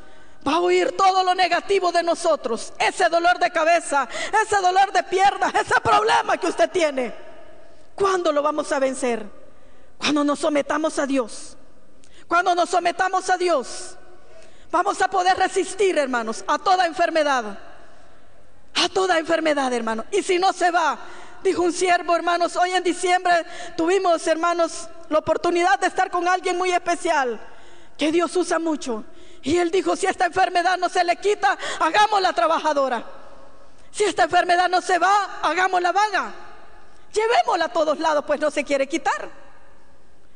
Va 0.46 0.54
a 0.54 0.60
huir 0.60 0.96
todo 0.96 1.24
lo 1.24 1.34
negativo 1.34 1.92
de 1.92 2.02
nosotros, 2.02 2.72
ese 2.78 3.08
dolor 3.08 3.38
de 3.38 3.50
cabeza, 3.50 4.08
ese 4.42 4.56
dolor 4.60 4.92
de 4.92 5.02
piernas, 5.04 5.54
ese 5.54 5.80
problema 5.80 6.36
que 6.36 6.46
usted 6.46 6.70
tiene. 6.70 7.14
¿Cuándo 7.94 8.32
lo 8.32 8.42
vamos 8.42 8.70
a 8.72 8.78
vencer? 8.78 9.26
Cuando 9.98 10.22
nos 10.22 10.38
sometamos 10.38 10.98
a 10.98 11.06
Dios. 11.06 11.56
Cuando 12.28 12.54
nos 12.54 12.68
sometamos 12.68 13.28
a 13.30 13.36
Dios, 13.36 13.96
vamos 14.70 15.00
a 15.00 15.08
poder 15.08 15.36
resistir, 15.36 15.96
hermanos, 15.98 16.44
a 16.46 16.58
toda 16.58 16.86
enfermedad. 16.86 17.58
A 18.74 18.88
toda 18.88 19.18
enfermedad, 19.18 19.72
hermanos. 19.72 20.04
Y 20.12 20.22
si 20.22 20.38
no 20.38 20.52
se 20.52 20.70
va, 20.70 20.98
dijo 21.42 21.62
un 21.62 21.72
siervo, 21.72 22.14
hermanos, 22.14 22.54
hoy 22.56 22.70
en 22.70 22.84
diciembre 22.84 23.44
tuvimos, 23.76 24.26
hermanos, 24.26 24.88
la 25.08 25.18
oportunidad 25.18 25.80
de 25.80 25.86
estar 25.86 26.10
con 26.10 26.28
alguien 26.28 26.56
muy 26.56 26.70
especial, 26.70 27.40
que 27.96 28.12
Dios 28.12 28.36
usa 28.36 28.58
mucho. 28.58 29.04
Y 29.42 29.56
él 29.58 29.70
dijo, 29.70 29.96
si 29.96 30.06
esta 30.06 30.26
enfermedad 30.26 30.76
no 30.78 30.88
se 30.88 31.04
le 31.04 31.16
quita, 31.16 31.56
hagámosla 31.80 32.32
trabajadora. 32.32 33.04
Si 33.90 34.04
esta 34.04 34.24
enfermedad 34.24 34.68
no 34.68 34.80
se 34.80 34.98
va, 34.98 35.40
hagámosla 35.42 35.92
vaga. 35.92 36.32
Llevémosla 37.12 37.66
a 37.66 37.72
todos 37.72 37.98
lados, 37.98 38.24
pues 38.26 38.40
no 38.40 38.50
se 38.50 38.64
quiere 38.64 38.86
quitar. 38.86 39.28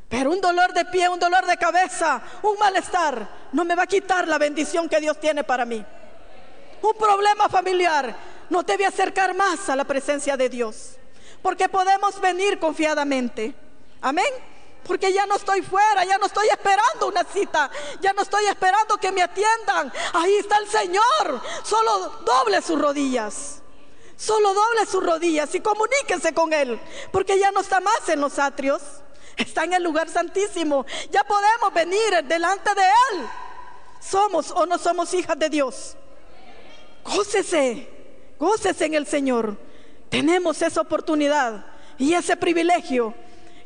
Pero 0.09 0.31
un 0.31 0.41
dolor 0.41 0.73
de 0.73 0.85
pie, 0.85 1.09
un 1.09 1.19
dolor 1.19 1.47
de 1.47 1.57
cabeza, 1.57 2.21
un 2.43 2.59
malestar, 2.59 3.27
no 3.53 3.65
me 3.65 3.75
va 3.75 3.85
a 3.85 3.87
quitar 3.87 4.29
la 4.29 4.39
bendición 4.39 4.89
que 4.89 5.01
Dios 5.01 5.19
tiene 5.19 5.45
para 5.45 5.65
mí. 5.65 5.85
Un 6.83 6.95
problema 6.95 7.49
familiar 7.49 8.15
nos 8.51 8.67
debe 8.67 8.85
acercar 8.85 9.35
más 9.35 9.69
a 9.69 9.77
la 9.77 9.85
presencia 9.85 10.37
de 10.37 10.49
Dios. 10.49 10.97
Porque 11.41 11.69
podemos 11.69 12.21
venir 12.21 12.59
confiadamente. 12.59 13.55
Amén. 14.01 14.52
Porque 14.87 15.13
ya 15.13 15.27
no 15.27 15.37
estoy 15.37 15.63
fuera, 15.63 16.05
ya 16.05 16.19
no 16.19 16.27
estoy 16.27 16.49
esperando 16.49 17.07
una 17.07 17.25
cita, 17.25 17.71
ya 18.01 18.13
no 18.13 18.23
estoy 18.23 18.47
esperando 18.47 18.99
que 18.99 19.13
me 19.13 19.23
atiendan. 19.23 19.93
Ahí 20.13 20.35
está 20.37 20.59
el 20.59 20.69
Señor. 20.69 21.41
Solo 21.63 22.21
doble 22.25 22.61
sus 22.63 22.81
rodillas. 22.81 23.63
Solo 24.17 24.55
doble 24.55 24.87
sus 24.87 25.05
rodillas 25.05 25.55
y 25.55 25.61
comuníquese 25.61 26.35
con 26.35 26.53
Él. 26.53 26.81
Porque 27.11 27.39
ya 27.39 27.51
no 27.53 27.61
está 27.61 27.81
más 27.81 28.09
en 28.09 28.21
los 28.21 28.39
atrios. 28.39 28.83
Está 29.37 29.65
en 29.65 29.73
el 29.73 29.83
lugar 29.83 30.09
santísimo. 30.09 30.85
Ya 31.11 31.25
podemos 31.25 31.73
venir 31.73 32.25
delante 32.25 32.75
de 32.75 32.83
Él. 32.83 33.29
Somos 34.01 34.51
o 34.51 34.67
no 34.67 34.79
somos 34.79 35.15
hijas 35.15 35.39
de 35.39 35.49
Dios. 35.49 35.97
Gócese, 37.05 37.89
gócese 38.39 38.85
en 38.85 38.95
el 38.95 39.07
Señor. 39.07 39.57
Tenemos 40.09 40.61
esa 40.61 40.81
oportunidad 40.81 41.65
y 41.99 42.15
ese 42.15 42.37
privilegio 42.37 43.15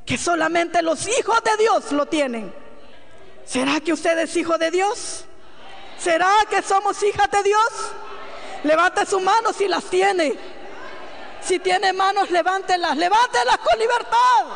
que 0.07 0.17
solamente 0.17 0.81
los 0.83 1.07
hijos 1.09 1.43
de 1.43 1.57
Dios 1.59 1.91
lo 1.91 2.07
tienen. 2.07 2.55
¿Será 3.45 3.81
que 3.81 3.93
usted 3.93 4.17
es 4.21 4.37
hijo 4.37 4.57
de 4.57 4.71
Dios? 4.71 5.25
¿Será 5.99 6.33
que 6.49 6.63
somos 6.63 7.03
hijas 7.03 7.29
de 7.31 7.43
Dios? 7.43 7.69
Levante 8.63 9.05
sus 9.05 9.21
manos 9.21 9.57
si 9.57 9.67
las 9.67 9.85
tiene. 9.85 10.35
Si 11.43 11.59
tiene 11.59 11.93
manos, 11.93 12.31
levántelas, 12.31 12.97
levántelas 12.97 13.59
con 13.59 13.79
libertad. 13.79 14.47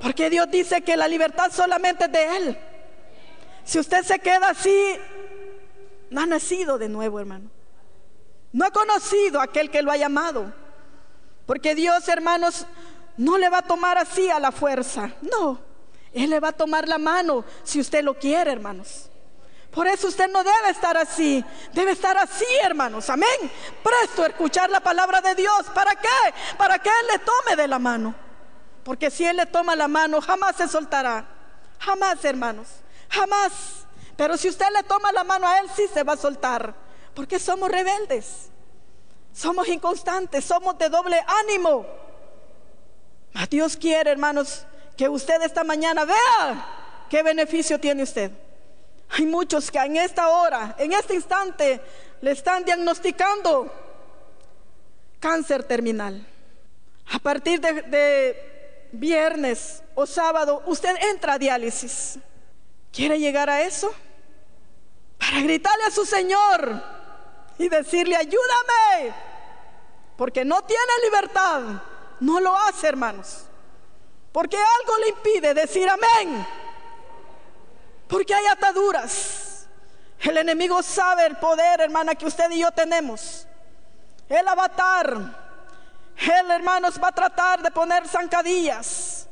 Porque 0.00 0.28
Dios 0.28 0.50
dice 0.50 0.82
que 0.82 0.96
la 0.96 1.08
libertad 1.08 1.50
solamente 1.52 2.04
es 2.04 2.12
de 2.12 2.36
Él. 2.36 2.58
Si 3.64 3.78
usted 3.78 4.02
se 4.02 4.18
queda 4.18 4.48
así, 4.50 4.98
no 6.10 6.20
ha 6.20 6.26
nacido 6.26 6.76
de 6.76 6.88
nuevo, 6.88 7.18
hermano. 7.20 7.50
No 8.52 8.66
ha 8.66 8.70
conocido 8.70 9.40
a 9.40 9.44
aquel 9.44 9.70
que 9.70 9.82
lo 9.82 9.90
ha 9.90 9.96
llamado. 9.96 10.52
Porque 11.46 11.74
Dios, 11.74 12.08
hermanos, 12.08 12.66
no 13.16 13.38
le 13.38 13.48
va 13.48 13.58
a 13.58 13.62
tomar 13.62 13.98
así 13.98 14.28
a 14.30 14.40
la 14.40 14.52
fuerza. 14.52 15.10
No, 15.22 15.60
Él 16.12 16.30
le 16.30 16.40
va 16.40 16.48
a 16.48 16.52
tomar 16.52 16.88
la 16.88 16.98
mano 16.98 17.44
si 17.62 17.80
usted 17.80 18.02
lo 18.02 18.18
quiere, 18.18 18.52
hermanos. 18.52 19.08
Por 19.72 19.86
eso 19.86 20.08
usted 20.08 20.28
no 20.28 20.44
debe 20.44 20.68
estar 20.70 20.98
así, 20.98 21.42
debe 21.72 21.92
estar 21.92 22.16
así, 22.18 22.44
hermanos. 22.62 23.08
Amén. 23.08 23.50
Presto 23.82 24.22
a 24.22 24.26
escuchar 24.26 24.68
la 24.68 24.80
palabra 24.80 25.22
de 25.22 25.34
Dios. 25.34 25.64
¿Para 25.74 25.92
qué? 25.92 26.34
Para 26.58 26.78
que 26.78 26.90
Él 26.90 27.06
le 27.12 27.18
tome 27.20 27.56
de 27.56 27.66
la 27.66 27.78
mano. 27.78 28.14
Porque 28.84 29.10
si 29.10 29.24
Él 29.24 29.38
le 29.38 29.46
toma 29.46 29.74
la 29.74 29.88
mano, 29.88 30.20
jamás 30.20 30.56
se 30.56 30.68
soltará. 30.68 31.24
Jamás, 31.78 32.22
hermanos. 32.22 32.68
Jamás. 33.08 33.52
Pero 34.14 34.36
si 34.36 34.48
usted 34.50 34.66
le 34.74 34.82
toma 34.82 35.10
la 35.10 35.24
mano 35.24 35.48
a 35.48 35.58
Él, 35.60 35.70
sí 35.74 35.84
se 35.92 36.02
va 36.02 36.12
a 36.12 36.18
soltar. 36.18 36.74
Porque 37.14 37.38
somos 37.38 37.70
rebeldes. 37.70 38.50
Somos 39.32 39.68
inconstantes. 39.68 40.44
Somos 40.44 40.76
de 40.76 40.90
doble 40.90 41.24
ánimo. 41.26 41.86
Dios 43.52 43.76
quiere, 43.76 44.10
hermanos, 44.10 44.64
que 44.96 45.08
usted 45.08 45.42
esta 45.42 45.62
mañana 45.62 46.06
vea 46.06 47.06
qué 47.10 47.22
beneficio 47.22 47.78
tiene 47.78 48.02
usted. 48.02 48.30
Hay 49.10 49.26
muchos 49.26 49.70
que 49.70 49.78
en 49.78 49.98
esta 49.98 50.28
hora, 50.28 50.74
en 50.78 50.94
este 50.94 51.14
instante, 51.14 51.82
le 52.22 52.30
están 52.30 52.64
diagnosticando 52.64 53.70
cáncer 55.20 55.64
terminal. 55.64 56.26
A 57.12 57.18
partir 57.18 57.60
de, 57.60 57.82
de 57.82 58.88
viernes 58.92 59.82
o 59.94 60.06
sábado, 60.06 60.62
usted 60.64 60.96
entra 61.10 61.34
a 61.34 61.38
diálisis. 61.38 62.18
¿Quiere 62.90 63.18
llegar 63.18 63.50
a 63.50 63.60
eso? 63.60 63.92
Para 65.18 65.40
gritarle 65.42 65.84
a 65.84 65.90
su 65.90 66.06
Señor 66.06 66.82
y 67.58 67.68
decirle, 67.68 68.16
ayúdame, 68.16 69.14
porque 70.16 70.42
no 70.42 70.62
tiene 70.62 70.92
libertad 71.04 71.60
no 72.22 72.38
lo 72.38 72.56
hace, 72.56 72.86
hermanos. 72.86 73.46
Porque 74.30 74.56
algo 74.56 74.98
le 74.98 75.08
impide 75.08 75.54
decir 75.54 75.88
amén. 75.88 76.46
Porque 78.08 78.32
hay 78.32 78.46
ataduras. 78.46 79.66
El 80.20 80.38
enemigo 80.38 80.82
sabe 80.82 81.26
el 81.26 81.36
poder, 81.36 81.80
hermana, 81.80 82.14
que 82.14 82.26
usted 82.26 82.48
y 82.52 82.60
yo 82.60 82.70
tenemos. 82.70 83.46
El 84.28 84.46
avatar. 84.46 85.16
Él, 86.16 86.50
hermanos, 86.50 87.00
va 87.02 87.08
a 87.08 87.12
tratar 87.12 87.60
de 87.60 87.72
poner 87.72 88.06
zancadillas. 88.06 89.26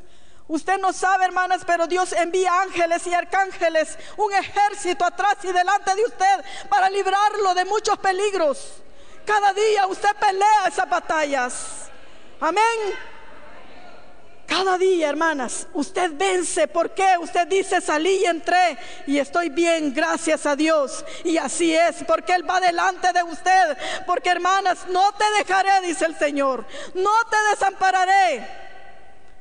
Usted 0.49 0.78
no 0.78 0.92
sabe, 0.92 1.26
hermanas, 1.26 1.62
pero 1.64 1.87
Dios 1.87 2.12
envía 2.12 2.62
ángeles 2.62 3.06
y 3.06 3.14
arcángeles, 3.14 3.97
un 4.16 4.32
ejército 4.32 5.04
atrás 5.04 5.37
y 5.44 5.52
delante 5.52 5.94
de 5.94 6.04
usted 6.04 6.44
para 6.68 6.90
librarlo 6.90 7.54
de 7.54 7.64
muchos 7.66 7.97
peligros. 7.99 8.82
Cada 9.25 9.52
día 9.52 9.87
usted 9.87 10.12
pelea 10.16 10.66
esas 10.66 10.90
batallas. 10.90 11.90
Amén. 12.40 12.94
Cada 14.50 14.76
día, 14.76 15.09
hermanas, 15.11 15.68
usted 15.75 16.11
vence. 16.14 16.66
¿Por 16.66 16.92
qué? 16.92 17.16
Usted 17.20 17.47
dice, 17.47 17.80
salí 17.80 18.23
y 18.23 18.26
entré 18.26 18.76
y 19.06 19.18
estoy 19.18 19.49
bien, 19.49 19.94
gracias 19.94 20.44
a 20.44 20.56
Dios. 20.56 21.04
Y 21.23 21.37
así 21.37 21.73
es, 21.73 22.02
porque 22.04 22.35
Él 22.35 22.49
va 22.49 22.59
delante 22.59 23.12
de 23.12 23.23
usted. 23.23 23.78
Porque, 24.06 24.30
hermanas, 24.30 24.88
no 24.88 25.12
te 25.12 25.25
dejaré, 25.38 25.87
dice 25.87 26.04
el 26.04 26.18
Señor. 26.18 26.66
No 26.94 27.12
te 27.30 27.37
desampararé. 27.50 28.44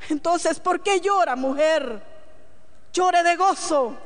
Entonces, 0.10 0.60
¿por 0.60 0.84
qué 0.84 1.02
llora, 1.02 1.36
mujer? 1.36 2.04
Llore 2.94 3.24
de 3.24 3.36
gozo. 3.36 3.98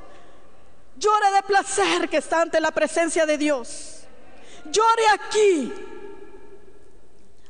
Llore 0.96 1.32
de 1.32 1.44
placer 1.44 2.08
que 2.08 2.18
está 2.18 2.42
ante 2.42 2.62
la 2.62 2.72
presencia 2.72 3.26
de 3.26 3.38
Dios. 3.38 4.04
Llore 4.72 5.04
aquí. 5.14 5.74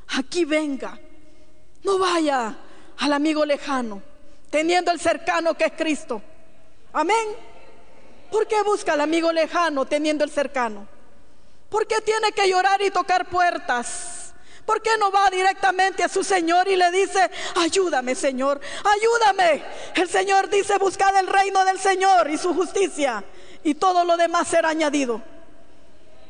Aquí 0.07 0.43
venga. 0.43 1.00
No 1.83 1.99
vaya 1.99 2.55
al 2.97 3.13
amigo 3.13 3.45
lejano, 3.45 4.01
teniendo 4.49 4.91
el 4.91 4.99
cercano 4.99 5.53
que 5.53 5.65
es 5.65 5.73
Cristo. 5.73 6.21
Amén. 6.93 7.27
¿Por 8.31 8.47
qué 8.47 8.61
busca 8.63 8.93
al 8.93 9.01
amigo 9.01 9.31
lejano 9.31 9.85
teniendo 9.85 10.23
el 10.23 10.31
cercano? 10.31 10.87
¿Por 11.69 11.87
qué 11.87 12.01
tiene 12.01 12.31
que 12.31 12.49
llorar 12.49 12.81
y 12.81 12.91
tocar 12.91 13.27
puertas? 13.29 14.33
¿Por 14.65 14.81
qué 14.81 14.91
no 14.97 15.11
va 15.11 15.29
directamente 15.29 16.03
a 16.03 16.09
su 16.09 16.23
Señor 16.23 16.67
y 16.67 16.75
le 16.75 16.89
dice, 16.91 17.29
ayúdame 17.55 18.15
Señor, 18.15 18.61
ayúdame? 18.83 19.63
El 19.95 20.07
Señor 20.07 20.49
dice, 20.49 20.77
buscad 20.77 21.15
el 21.17 21.27
reino 21.27 21.65
del 21.65 21.79
Señor 21.79 22.29
y 22.29 22.37
su 22.37 22.53
justicia 22.53 23.23
y 23.63 23.75
todo 23.75 24.05
lo 24.05 24.15
demás 24.15 24.47
será 24.47 24.69
añadido. 24.69 25.21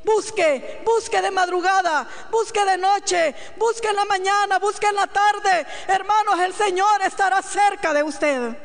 Busque, 0.04 0.82
busque 0.84 1.22
de 1.22 1.32
madrugada, 1.32 2.08
busque 2.30 2.64
de 2.66 2.78
noche, 2.78 3.34
busque 3.58 3.88
en 3.88 3.96
la 3.96 4.06
mañana, 4.06 4.60
busque 4.60 4.88
en 4.88 4.96
la 4.96 5.08
tarde. 5.08 5.66
Hermanos, 5.88 6.40
el 6.40 6.54
Señor 6.54 7.02
estará 7.06 7.42
cerca 7.42 7.94
de 7.94 8.04
usted. 8.04 8.58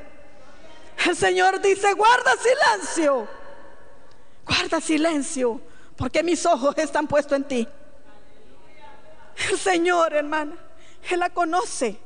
El 1.06 1.16
Señor 1.16 1.60
dice, 1.60 1.92
guarda 1.92 2.32
silencio. 2.36 3.28
Guarda 4.44 4.80
silencio, 4.80 5.60
porque 5.96 6.22
mis 6.22 6.44
ojos 6.44 6.76
están 6.78 7.06
puestos 7.06 7.36
en 7.36 7.44
ti. 7.44 7.68
El 9.50 9.58
Señor, 9.58 10.12
hermana, 10.14 10.56
Él 11.08 11.20
la 11.20 11.30
conoce. 11.30 12.00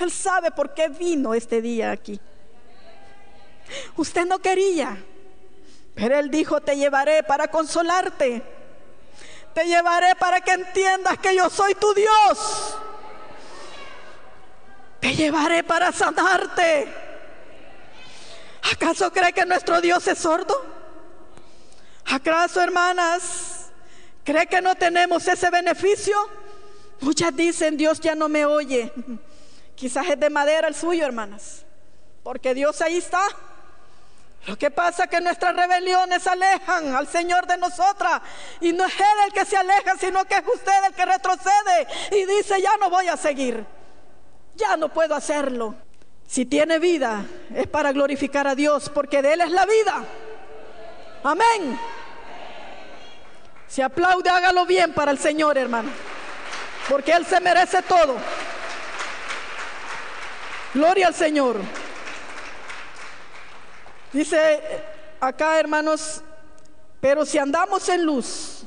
Él 0.00 0.10
sabe 0.10 0.50
por 0.52 0.72
qué 0.72 0.88
vino 0.88 1.34
este 1.34 1.60
día 1.60 1.90
aquí. 1.90 2.18
Usted 3.96 4.24
no 4.24 4.38
quería, 4.38 4.96
pero 5.94 6.18
Él 6.18 6.30
dijo, 6.30 6.60
te 6.60 6.76
llevaré 6.76 7.22
para 7.22 7.48
consolarte. 7.48 8.42
Te 9.54 9.66
llevaré 9.66 10.14
para 10.16 10.40
que 10.40 10.52
entiendas 10.52 11.18
que 11.18 11.36
yo 11.36 11.50
soy 11.50 11.74
tu 11.74 11.92
Dios. 11.92 12.76
Te 15.00 15.14
llevaré 15.14 15.62
para 15.62 15.92
sanarte. 15.92 16.88
¿Acaso 18.72 19.12
cree 19.12 19.32
que 19.32 19.44
nuestro 19.44 19.80
Dios 19.80 20.06
es 20.06 20.18
sordo? 20.18 20.54
¿Acaso, 22.06 22.60
hermanas, 22.60 23.70
cree 24.24 24.46
que 24.46 24.62
no 24.62 24.74
tenemos 24.74 25.26
ese 25.28 25.50
beneficio? 25.50 26.16
Muchas 27.00 27.34
dicen, 27.34 27.76
Dios 27.76 28.00
ya 28.00 28.14
no 28.14 28.28
me 28.28 28.46
oye. 28.46 28.92
Quizás 29.74 30.08
es 30.08 30.18
de 30.18 30.30
madera 30.30 30.68
el 30.68 30.74
suyo, 30.74 31.04
hermanas. 31.04 31.64
Porque 32.22 32.54
Dios 32.54 32.80
ahí 32.80 32.98
está. 32.98 33.22
Lo 34.46 34.58
que 34.58 34.70
pasa 34.72 35.04
es 35.04 35.10
que 35.10 35.20
nuestras 35.20 35.54
rebeliones 35.54 36.26
alejan 36.26 36.94
al 36.96 37.06
Señor 37.06 37.46
de 37.46 37.56
nosotras. 37.56 38.22
Y 38.60 38.72
no 38.72 38.84
es 38.86 38.94
Él 38.98 39.06
el 39.26 39.32
que 39.32 39.44
se 39.44 39.56
aleja, 39.56 39.96
sino 39.98 40.24
que 40.24 40.34
es 40.34 40.42
usted 40.52 40.84
el 40.88 40.94
que 40.94 41.04
retrocede 41.04 41.86
y 42.10 42.24
dice, 42.24 42.60
ya 42.60 42.76
no 42.80 42.90
voy 42.90 43.06
a 43.06 43.16
seguir. 43.16 43.64
Ya 44.56 44.76
no 44.76 44.88
puedo 44.88 45.14
hacerlo. 45.14 45.76
Si 46.26 46.44
tiene 46.44 46.78
vida, 46.78 47.24
es 47.54 47.68
para 47.68 47.92
glorificar 47.92 48.48
a 48.48 48.54
Dios, 48.54 48.88
porque 48.88 49.22
de 49.22 49.34
Él 49.34 49.42
es 49.42 49.50
la 49.50 49.64
vida. 49.64 50.04
Amén. 51.22 51.78
Si 53.68 53.80
aplaude, 53.80 54.28
hágalo 54.28 54.66
bien 54.66 54.92
para 54.92 55.12
el 55.12 55.18
Señor, 55.18 55.56
hermano. 55.56 55.90
Porque 56.88 57.12
Él 57.12 57.24
se 57.26 57.40
merece 57.40 57.80
todo. 57.82 58.16
Gloria 60.74 61.06
al 61.06 61.14
Señor. 61.14 61.60
Dice 64.12 64.60
acá, 65.20 65.58
hermanos, 65.58 66.22
pero 67.00 67.24
si 67.24 67.38
andamos 67.38 67.88
en 67.88 68.04
luz, 68.04 68.64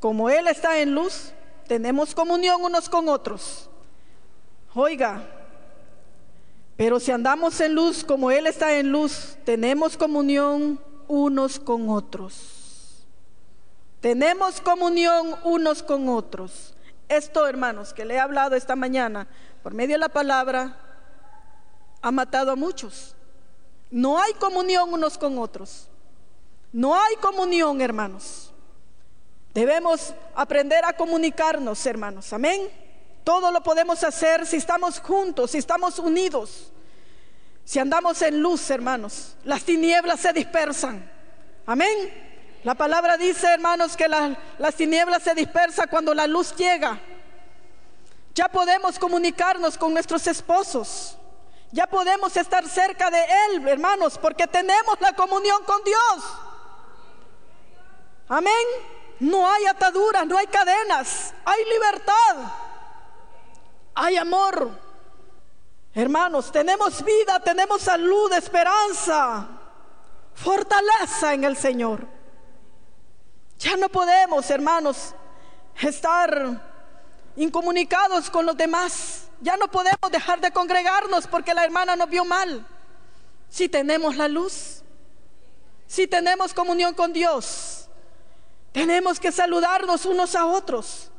como 0.00 0.28
Él 0.28 0.48
está 0.48 0.78
en 0.78 0.94
luz, 0.94 1.32
tenemos 1.66 2.14
comunión 2.14 2.62
unos 2.62 2.88
con 2.88 3.08
otros. 3.08 3.70
Oiga, 4.74 5.22
pero 6.76 7.00
si 7.00 7.10
andamos 7.10 7.58
en 7.60 7.74
luz, 7.74 8.04
como 8.04 8.30
Él 8.30 8.46
está 8.46 8.74
en 8.74 8.92
luz, 8.92 9.38
tenemos 9.44 9.96
comunión 9.96 10.78
unos 11.08 11.58
con 11.58 11.88
otros. 11.88 13.06
Tenemos 14.00 14.60
comunión 14.60 15.34
unos 15.42 15.82
con 15.82 16.08
otros. 16.10 16.74
Esto, 17.08 17.46
hermanos, 17.46 17.94
que 17.94 18.04
le 18.04 18.14
he 18.14 18.20
hablado 18.20 18.54
esta 18.54 18.76
mañana 18.76 19.26
por 19.62 19.72
medio 19.74 19.94
de 19.94 20.00
la 20.00 20.08
palabra, 20.08 20.76
ha 22.02 22.12
matado 22.12 22.52
a 22.52 22.56
muchos. 22.56 23.15
No 23.90 24.20
hay 24.20 24.32
comunión 24.34 24.92
unos 24.92 25.16
con 25.16 25.38
otros. 25.38 25.88
No 26.72 26.94
hay 26.94 27.16
comunión, 27.16 27.80
hermanos. 27.80 28.52
Debemos 29.54 30.12
aprender 30.34 30.84
a 30.84 30.92
comunicarnos, 30.92 31.86
hermanos. 31.86 32.32
Amén. 32.32 32.68
Todo 33.24 33.50
lo 33.50 33.62
podemos 33.62 34.04
hacer 34.04 34.46
si 34.46 34.56
estamos 34.56 35.00
juntos, 35.00 35.52
si 35.52 35.58
estamos 35.58 35.98
unidos. 35.98 36.70
Si 37.64 37.78
andamos 37.78 38.22
en 38.22 38.40
luz, 38.40 38.70
hermanos, 38.70 39.34
las 39.44 39.64
tinieblas 39.64 40.20
se 40.20 40.32
dispersan. 40.32 41.10
Amén. 41.66 42.26
La 42.62 42.74
palabra 42.74 43.16
dice, 43.16 43.46
hermanos, 43.46 43.96
que 43.96 44.08
las 44.08 44.74
tinieblas 44.74 45.22
se 45.22 45.34
dispersan 45.34 45.88
cuando 45.88 46.14
la 46.14 46.26
luz 46.26 46.54
llega. 46.54 47.00
Ya 48.34 48.48
podemos 48.48 48.98
comunicarnos 48.98 49.78
con 49.78 49.94
nuestros 49.94 50.26
esposos. 50.26 51.16
Ya 51.72 51.86
podemos 51.86 52.36
estar 52.36 52.66
cerca 52.68 53.10
de 53.10 53.24
Él, 53.46 53.66
hermanos, 53.68 54.18
porque 54.18 54.46
tenemos 54.46 55.00
la 55.00 55.12
comunión 55.14 55.62
con 55.64 55.82
Dios. 55.84 56.24
Amén. 58.28 58.52
No 59.20 59.50
hay 59.50 59.66
ataduras, 59.66 60.26
no 60.26 60.36
hay 60.36 60.46
cadenas, 60.46 61.34
hay 61.44 61.64
libertad, 61.64 62.52
hay 63.94 64.16
amor. 64.16 64.70
Hermanos, 65.94 66.52
tenemos 66.52 67.02
vida, 67.02 67.40
tenemos 67.40 67.80
salud, 67.80 68.30
esperanza, 68.32 69.48
fortaleza 70.34 71.32
en 71.32 71.44
el 71.44 71.56
Señor. 71.56 72.06
Ya 73.58 73.76
no 73.76 73.88
podemos, 73.88 74.50
hermanos, 74.50 75.14
estar 75.80 76.75
incomunicados 77.36 78.30
con 78.30 78.46
los 78.46 78.56
demás. 78.56 79.28
Ya 79.40 79.56
no 79.56 79.68
podemos 79.68 80.10
dejar 80.10 80.40
de 80.40 80.50
congregarnos 80.50 81.26
porque 81.26 81.54
la 81.54 81.64
hermana 81.64 81.94
nos 81.94 82.08
vio 82.08 82.24
mal. 82.24 82.66
Si 83.48 83.68
tenemos 83.68 84.16
la 84.16 84.28
luz, 84.28 84.82
si 85.86 86.06
tenemos 86.06 86.52
comunión 86.52 86.94
con 86.94 87.12
Dios, 87.12 87.88
tenemos 88.72 89.20
que 89.20 89.30
saludarnos 89.30 90.04
unos 90.04 90.34
a 90.34 90.46
otros, 90.46 91.10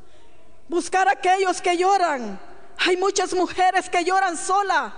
buscar 0.67 1.07
a 1.07 1.11
aquellos 1.11 1.61
que 1.61 1.77
lloran. 1.77 2.39
Hay 2.85 2.97
muchas 2.97 3.33
mujeres 3.33 3.89
que 3.89 4.03
lloran 4.03 4.37
sola. 4.37 4.93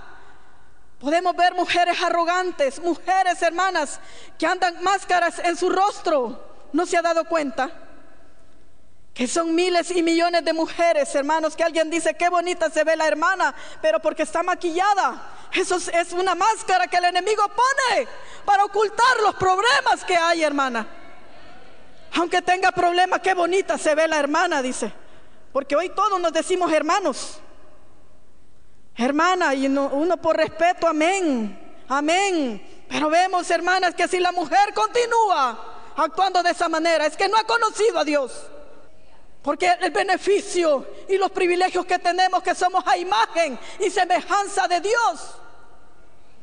Podemos 0.98 1.34
ver 1.34 1.54
mujeres 1.54 2.02
arrogantes, 2.02 2.78
mujeres 2.80 3.40
hermanas 3.40 4.00
que 4.38 4.46
andan 4.46 4.82
máscaras 4.82 5.38
en 5.38 5.56
su 5.56 5.70
rostro. 5.70 6.44
¿No 6.72 6.84
se 6.84 6.96
ha 6.98 7.02
dado 7.02 7.24
cuenta? 7.24 7.89
Que 9.20 9.28
son 9.28 9.54
miles 9.54 9.90
y 9.90 10.02
millones 10.02 10.42
de 10.46 10.54
mujeres, 10.54 11.14
hermanos, 11.14 11.54
que 11.54 11.62
alguien 11.62 11.90
dice, 11.90 12.14
qué 12.14 12.30
bonita 12.30 12.70
se 12.70 12.84
ve 12.84 12.96
la 12.96 13.06
hermana, 13.06 13.54
pero 13.82 14.00
porque 14.00 14.22
está 14.22 14.42
maquillada. 14.42 15.22
Eso 15.52 15.76
es 15.76 16.14
una 16.14 16.34
máscara 16.34 16.86
que 16.86 16.96
el 16.96 17.04
enemigo 17.04 17.42
pone 17.48 18.08
para 18.46 18.64
ocultar 18.64 19.20
los 19.22 19.34
problemas 19.34 20.06
que 20.06 20.16
hay, 20.16 20.42
hermana. 20.42 20.88
Aunque 22.14 22.40
tenga 22.40 22.72
problemas, 22.72 23.20
qué 23.20 23.34
bonita 23.34 23.76
se 23.76 23.94
ve 23.94 24.08
la 24.08 24.18
hermana, 24.18 24.62
dice. 24.62 24.90
Porque 25.52 25.76
hoy 25.76 25.90
todos 25.90 26.18
nos 26.18 26.32
decimos 26.32 26.72
hermanos. 26.72 27.40
Hermana, 28.96 29.52
y 29.52 29.66
uno 29.66 30.16
por 30.16 30.38
respeto, 30.38 30.88
amén, 30.88 31.84
amén. 31.90 32.86
Pero 32.88 33.10
vemos, 33.10 33.50
hermanas, 33.50 33.94
que 33.94 34.08
si 34.08 34.18
la 34.18 34.32
mujer 34.32 34.72
continúa 34.74 35.92
actuando 35.94 36.42
de 36.42 36.52
esa 36.52 36.70
manera, 36.70 37.04
es 37.04 37.18
que 37.18 37.28
no 37.28 37.36
ha 37.36 37.44
conocido 37.44 37.98
a 37.98 38.04
Dios. 38.04 38.50
Porque 39.42 39.74
el 39.80 39.90
beneficio 39.90 40.86
y 41.08 41.16
los 41.16 41.30
privilegios 41.30 41.86
que 41.86 41.98
tenemos, 41.98 42.42
que 42.42 42.54
somos 42.54 42.84
a 42.86 42.96
imagen 42.98 43.58
y 43.78 43.90
semejanza 43.90 44.68
de 44.68 44.80
Dios, 44.80 45.34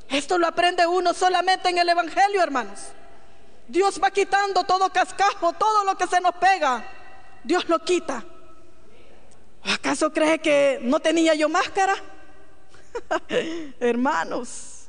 esto 0.09 0.37
lo 0.37 0.47
aprende 0.47 0.87
uno 0.87 1.13
solamente 1.13 1.69
en 1.69 1.77
el 1.77 1.89
Evangelio, 1.89 2.41
hermanos. 2.41 2.79
Dios 3.67 3.99
va 4.01 4.09
quitando 4.09 4.63
todo 4.63 4.89
cascajo, 4.91 5.53
todo 5.53 5.83
lo 5.83 5.97
que 5.97 6.07
se 6.07 6.21
nos 6.21 6.33
pega. 6.35 6.83
Dios 7.43 7.67
lo 7.67 7.79
quita. 7.79 8.23
acaso 9.63 10.11
cree 10.11 10.39
que 10.39 10.79
no 10.81 10.99
tenía 10.99 11.35
yo 11.35 11.49
máscara? 11.49 11.93
hermanos, 13.79 14.87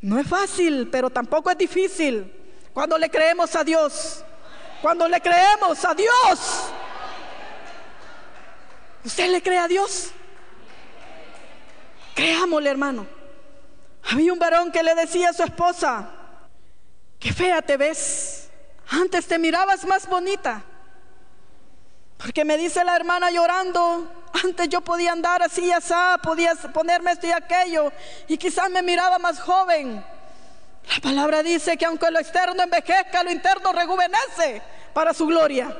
no 0.00 0.18
es 0.18 0.26
fácil, 0.26 0.88
pero 0.90 1.08
tampoco 1.08 1.50
es 1.50 1.56
difícil. 1.56 2.32
Cuando 2.74 2.98
le 2.98 3.08
creemos 3.08 3.54
a 3.54 3.64
Dios, 3.64 4.24
cuando 4.82 5.08
le 5.08 5.20
creemos 5.20 5.84
a 5.84 5.94
Dios, 5.94 6.72
¿Usted 9.04 9.30
le 9.30 9.42
cree 9.42 9.58
a 9.58 9.68
Dios? 9.68 10.10
Creámosle, 12.14 12.70
hermano. 12.70 13.06
Había 14.10 14.32
un 14.32 14.38
varón 14.38 14.72
que 14.72 14.82
le 14.82 14.94
decía 14.94 15.30
a 15.30 15.32
su 15.32 15.42
esposa, 15.42 16.08
qué 17.18 17.32
fea 17.32 17.62
te 17.62 17.76
ves. 17.76 18.48
Antes 18.88 19.26
te 19.26 19.38
mirabas 19.38 19.84
más 19.84 20.08
bonita. 20.08 20.62
Porque 22.18 22.44
me 22.44 22.58
dice 22.58 22.84
la 22.84 22.96
hermana 22.96 23.30
llorando, 23.30 24.10
antes 24.44 24.68
yo 24.68 24.82
podía 24.82 25.12
andar 25.12 25.42
así 25.42 25.66
y 25.66 25.72
así, 25.72 25.94
podía 26.22 26.54
ponerme 26.54 27.12
esto 27.12 27.26
y 27.26 27.32
aquello, 27.32 27.92
y 28.28 28.36
quizás 28.36 28.68
me 28.68 28.82
miraba 28.82 29.18
más 29.18 29.40
joven. 29.40 30.04
La 30.88 31.00
palabra 31.00 31.42
dice 31.42 31.76
que 31.76 31.86
aunque 31.86 32.10
lo 32.10 32.18
externo 32.18 32.62
envejezca, 32.62 33.22
lo 33.22 33.30
interno 33.30 33.72
rejuvenece 33.72 34.60
para 34.92 35.14
su 35.14 35.26
gloria. 35.26 35.74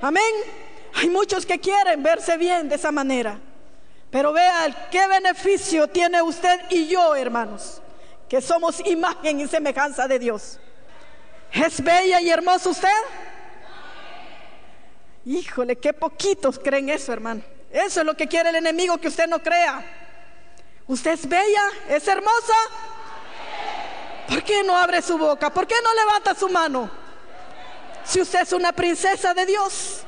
Amén. 0.00 0.63
Hay 0.94 1.08
muchos 1.08 1.44
que 1.44 1.58
quieren 1.58 2.02
verse 2.02 2.36
bien 2.36 2.68
de 2.68 2.76
esa 2.76 2.92
manera. 2.92 3.38
Pero 4.10 4.32
vean 4.32 4.74
qué 4.90 5.06
beneficio 5.08 5.88
tiene 5.88 6.22
usted 6.22 6.60
y 6.70 6.86
yo, 6.86 7.16
hermanos, 7.16 7.82
que 8.28 8.40
somos 8.40 8.80
imagen 8.86 9.40
y 9.40 9.48
semejanza 9.48 10.06
de 10.06 10.18
Dios. 10.20 10.60
¿Es 11.52 11.82
bella 11.82 12.20
y 12.20 12.30
hermosa 12.30 12.68
usted? 12.68 12.88
Híjole, 15.24 15.76
qué 15.76 15.92
poquitos 15.92 16.58
creen 16.58 16.90
eso, 16.90 17.12
hermano. 17.12 17.42
Eso 17.72 18.00
es 18.00 18.06
lo 18.06 18.16
que 18.16 18.28
quiere 18.28 18.50
el 18.50 18.56
enemigo, 18.56 18.98
que 18.98 19.08
usted 19.08 19.26
no 19.26 19.40
crea. 19.40 19.84
¿Usted 20.86 21.12
es 21.12 21.28
bella? 21.28 21.62
¿Es 21.88 22.06
hermosa? 22.06 22.54
¿Por 24.28 24.42
qué 24.44 24.62
no 24.62 24.76
abre 24.76 25.02
su 25.02 25.18
boca? 25.18 25.52
¿Por 25.52 25.66
qué 25.66 25.74
no 25.82 25.92
levanta 25.92 26.34
su 26.34 26.48
mano? 26.48 26.90
Si 28.04 28.20
usted 28.20 28.42
es 28.42 28.52
una 28.52 28.72
princesa 28.72 29.34
de 29.34 29.46
Dios. 29.46 30.04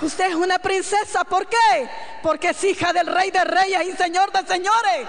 Usted 0.00 0.28
es 0.30 0.34
una 0.34 0.58
princesa. 0.58 1.24
¿Por 1.24 1.46
qué? 1.46 1.88
Porque 2.22 2.50
es 2.50 2.64
hija 2.64 2.92
del 2.92 3.06
rey 3.06 3.30
de 3.30 3.44
reyes 3.44 3.86
y 3.86 3.92
señor 3.92 4.30
de 4.32 4.46
señores. 4.46 5.08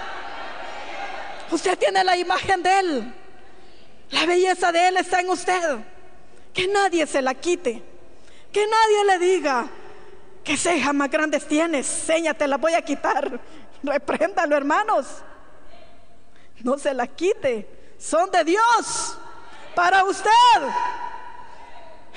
Usted 1.50 1.78
tiene 1.78 2.02
la 2.04 2.16
imagen 2.16 2.62
de 2.62 2.78
Él. 2.78 3.14
La 4.10 4.26
belleza 4.26 4.72
de 4.72 4.88
Él 4.88 4.96
está 4.96 5.20
en 5.20 5.30
usted. 5.30 5.78
Que 6.52 6.66
nadie 6.66 7.06
se 7.06 7.22
la 7.22 7.34
quite. 7.34 7.82
Que 8.52 8.66
nadie 8.66 9.04
le 9.04 9.18
diga, 9.18 9.68
¿qué 10.42 10.56
cejas 10.56 10.92
más 10.92 11.10
grandes 11.10 11.46
tienes? 11.46 11.86
Seña, 11.86 12.34
te 12.34 12.48
la 12.48 12.56
voy 12.56 12.74
a 12.74 12.82
quitar. 12.82 13.40
Repréndalo, 13.82 14.56
hermanos. 14.56 15.06
No 16.62 16.76
se 16.78 16.92
la 16.92 17.06
quite. 17.06 17.94
Son 17.98 18.30
de 18.30 18.44
Dios. 18.44 19.16
Para 19.74 20.02
usted. 20.04 20.30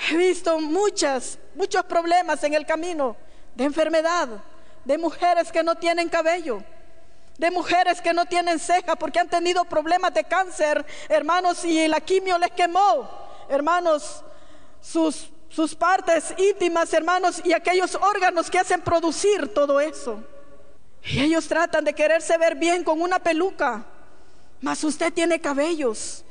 He 0.10 0.18
visto 0.18 0.60
muchas, 0.60 1.38
muchos 1.56 1.84
problemas 1.86 2.44
en 2.44 2.54
el 2.54 2.66
camino 2.66 3.16
de 3.56 3.63
enfermedad, 3.63 4.28
de 4.84 4.98
mujeres 4.98 5.52
que 5.52 5.63
no 5.63 5.76
tienen 5.76 6.10
cabello, 6.10 6.62
de 7.38 7.50
mujeres 7.52 8.02
que 8.02 8.13
no 8.13 8.26
tienen 8.26 8.60
ceja 8.60 8.96
porque 8.96 9.20
han 9.20 9.30
tenido 9.30 9.63
problemas 9.66 10.13
de 10.13 10.24
cáncer, 10.24 10.86
hermanos, 11.08 11.63
y 11.63 11.88
la 11.88 12.02
quimio 12.02 12.38
les 12.38 12.52
quemó, 12.52 13.10
hermanos, 13.50 14.24
sus, 14.82 15.30
sus 15.48 15.74
partes 15.74 16.34
íntimas, 16.38 16.92
hermanos, 16.94 17.42
y 17.46 17.54
aquellos 17.54 17.96
órganos 17.96 18.50
que 18.50 18.60
hacen 18.60 18.82
producir 18.82 19.54
todo 19.54 19.80
eso. 19.80 20.22
Y 21.04 21.22
ellos 21.22 21.48
tratan 21.48 21.84
de 21.84 21.94
quererse 21.94 22.38
ver 22.38 22.56
bien 22.56 22.84
con 22.84 23.02
una 23.02 23.20
peluca, 23.20 23.86
mas 24.60 24.84
usted 24.84 25.13
tiene 25.13 25.39
cabellos. 25.39 26.24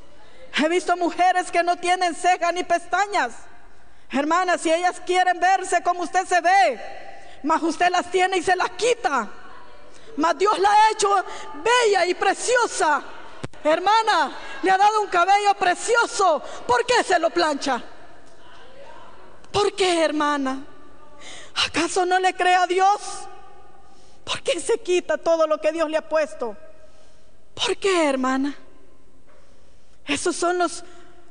He 0.56 0.68
visto 0.68 0.96
mujeres 0.96 1.50
que 1.50 1.62
no 1.62 1.76
tienen 1.76 2.14
ceja 2.14 2.52
ni 2.52 2.64
pestañas. 2.64 3.32
Hermanas, 4.12 4.60
si 4.60 4.70
ellas 4.70 5.00
quieren 5.06 5.40
verse 5.40 5.82
como 5.82 6.02
usted 6.02 6.26
se 6.26 6.40
ve, 6.42 6.80
mas 7.42 7.62
usted 7.62 7.88
las 7.90 8.10
tiene 8.10 8.36
y 8.36 8.42
se 8.42 8.54
las 8.54 8.70
quita. 8.72 9.26
Mas 10.16 10.36
Dios 10.36 10.58
la 10.58 10.70
ha 10.70 10.90
hecho 10.90 11.08
bella 11.64 12.04
y 12.06 12.12
preciosa. 12.12 13.02
Hermana, 13.64 14.36
le 14.62 14.70
ha 14.70 14.76
dado 14.76 15.00
un 15.00 15.06
cabello 15.06 15.54
precioso. 15.54 16.42
¿Por 16.66 16.84
qué 16.84 17.02
se 17.02 17.18
lo 17.18 17.30
plancha? 17.30 17.82
¿Por 19.50 19.74
qué, 19.74 20.04
hermana? 20.04 20.62
¿Acaso 21.66 22.04
no 22.04 22.18
le 22.18 22.34
cree 22.34 22.54
a 22.54 22.66
Dios? 22.66 23.00
¿Por 24.24 24.42
qué 24.42 24.60
se 24.60 24.78
quita 24.80 25.16
todo 25.16 25.46
lo 25.46 25.58
que 25.58 25.72
Dios 25.72 25.88
le 25.88 25.96
ha 25.96 26.06
puesto? 26.06 26.54
¿Por 27.54 27.78
qué, 27.78 28.10
hermana? 28.10 28.54
Esos 30.04 30.36
son 30.36 30.58
los, 30.58 30.84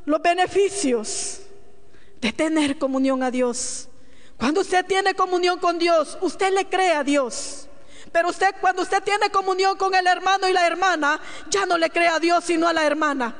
los 0.05 0.21
beneficios 0.21 1.41
de 2.21 2.31
tener 2.31 2.77
comunión 2.77 3.23
a 3.23 3.31
Dios. 3.31 3.89
Cuando 4.37 4.61
usted 4.61 4.85
tiene 4.85 5.15
comunión 5.15 5.59
con 5.59 5.79
Dios, 5.79 6.17
usted 6.21 6.53
le 6.53 6.69
cree 6.69 6.93
a 6.93 7.03
Dios. 7.03 7.67
Pero 8.11 8.29
usted, 8.29 8.53
cuando 8.61 8.83
usted 8.83 9.01
tiene 9.03 9.29
comunión 9.31 9.77
con 9.77 9.93
el 9.95 10.05
hermano 10.05 10.47
y 10.47 10.53
la 10.53 10.65
hermana, 10.65 11.19
ya 11.49 11.65
no 11.65 11.77
le 11.77 11.89
cree 11.89 12.07
a 12.07 12.19
Dios, 12.19 12.43
sino 12.43 12.67
a 12.67 12.73
la 12.73 12.85
hermana. 12.85 13.35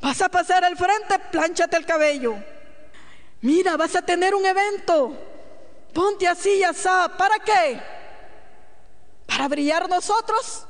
Vas 0.00 0.20
a 0.22 0.28
pasar 0.28 0.64
al 0.64 0.76
frente, 0.76 1.18
plánchate 1.30 1.76
el 1.76 1.84
cabello. 1.84 2.36
Mira, 3.42 3.76
vas 3.76 3.94
a 3.94 4.02
tener 4.02 4.34
un 4.34 4.44
evento. 4.44 5.16
Ponte 5.92 6.26
así 6.28 6.56
y 6.56 6.64
así. 6.64 6.88
¿Para 7.18 7.38
qué? 7.40 7.80
¿Para 9.26 9.48
brillar 9.48 9.88
nosotros? 9.88 10.66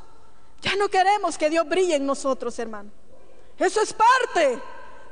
Ya 0.62 0.74
no 0.76 0.88
queremos 0.88 1.36
que 1.36 1.50
Dios 1.50 1.68
brille 1.68 1.96
en 1.96 2.06
nosotros, 2.06 2.58
hermano. 2.58 2.90
Eso 3.58 3.80
es 3.80 3.92
parte 3.92 4.60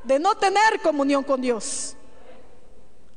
de 0.05 0.19
no 0.19 0.35
tener 0.35 0.81
comunión 0.83 1.25
con 1.25 1.41
Dios. 1.41 1.97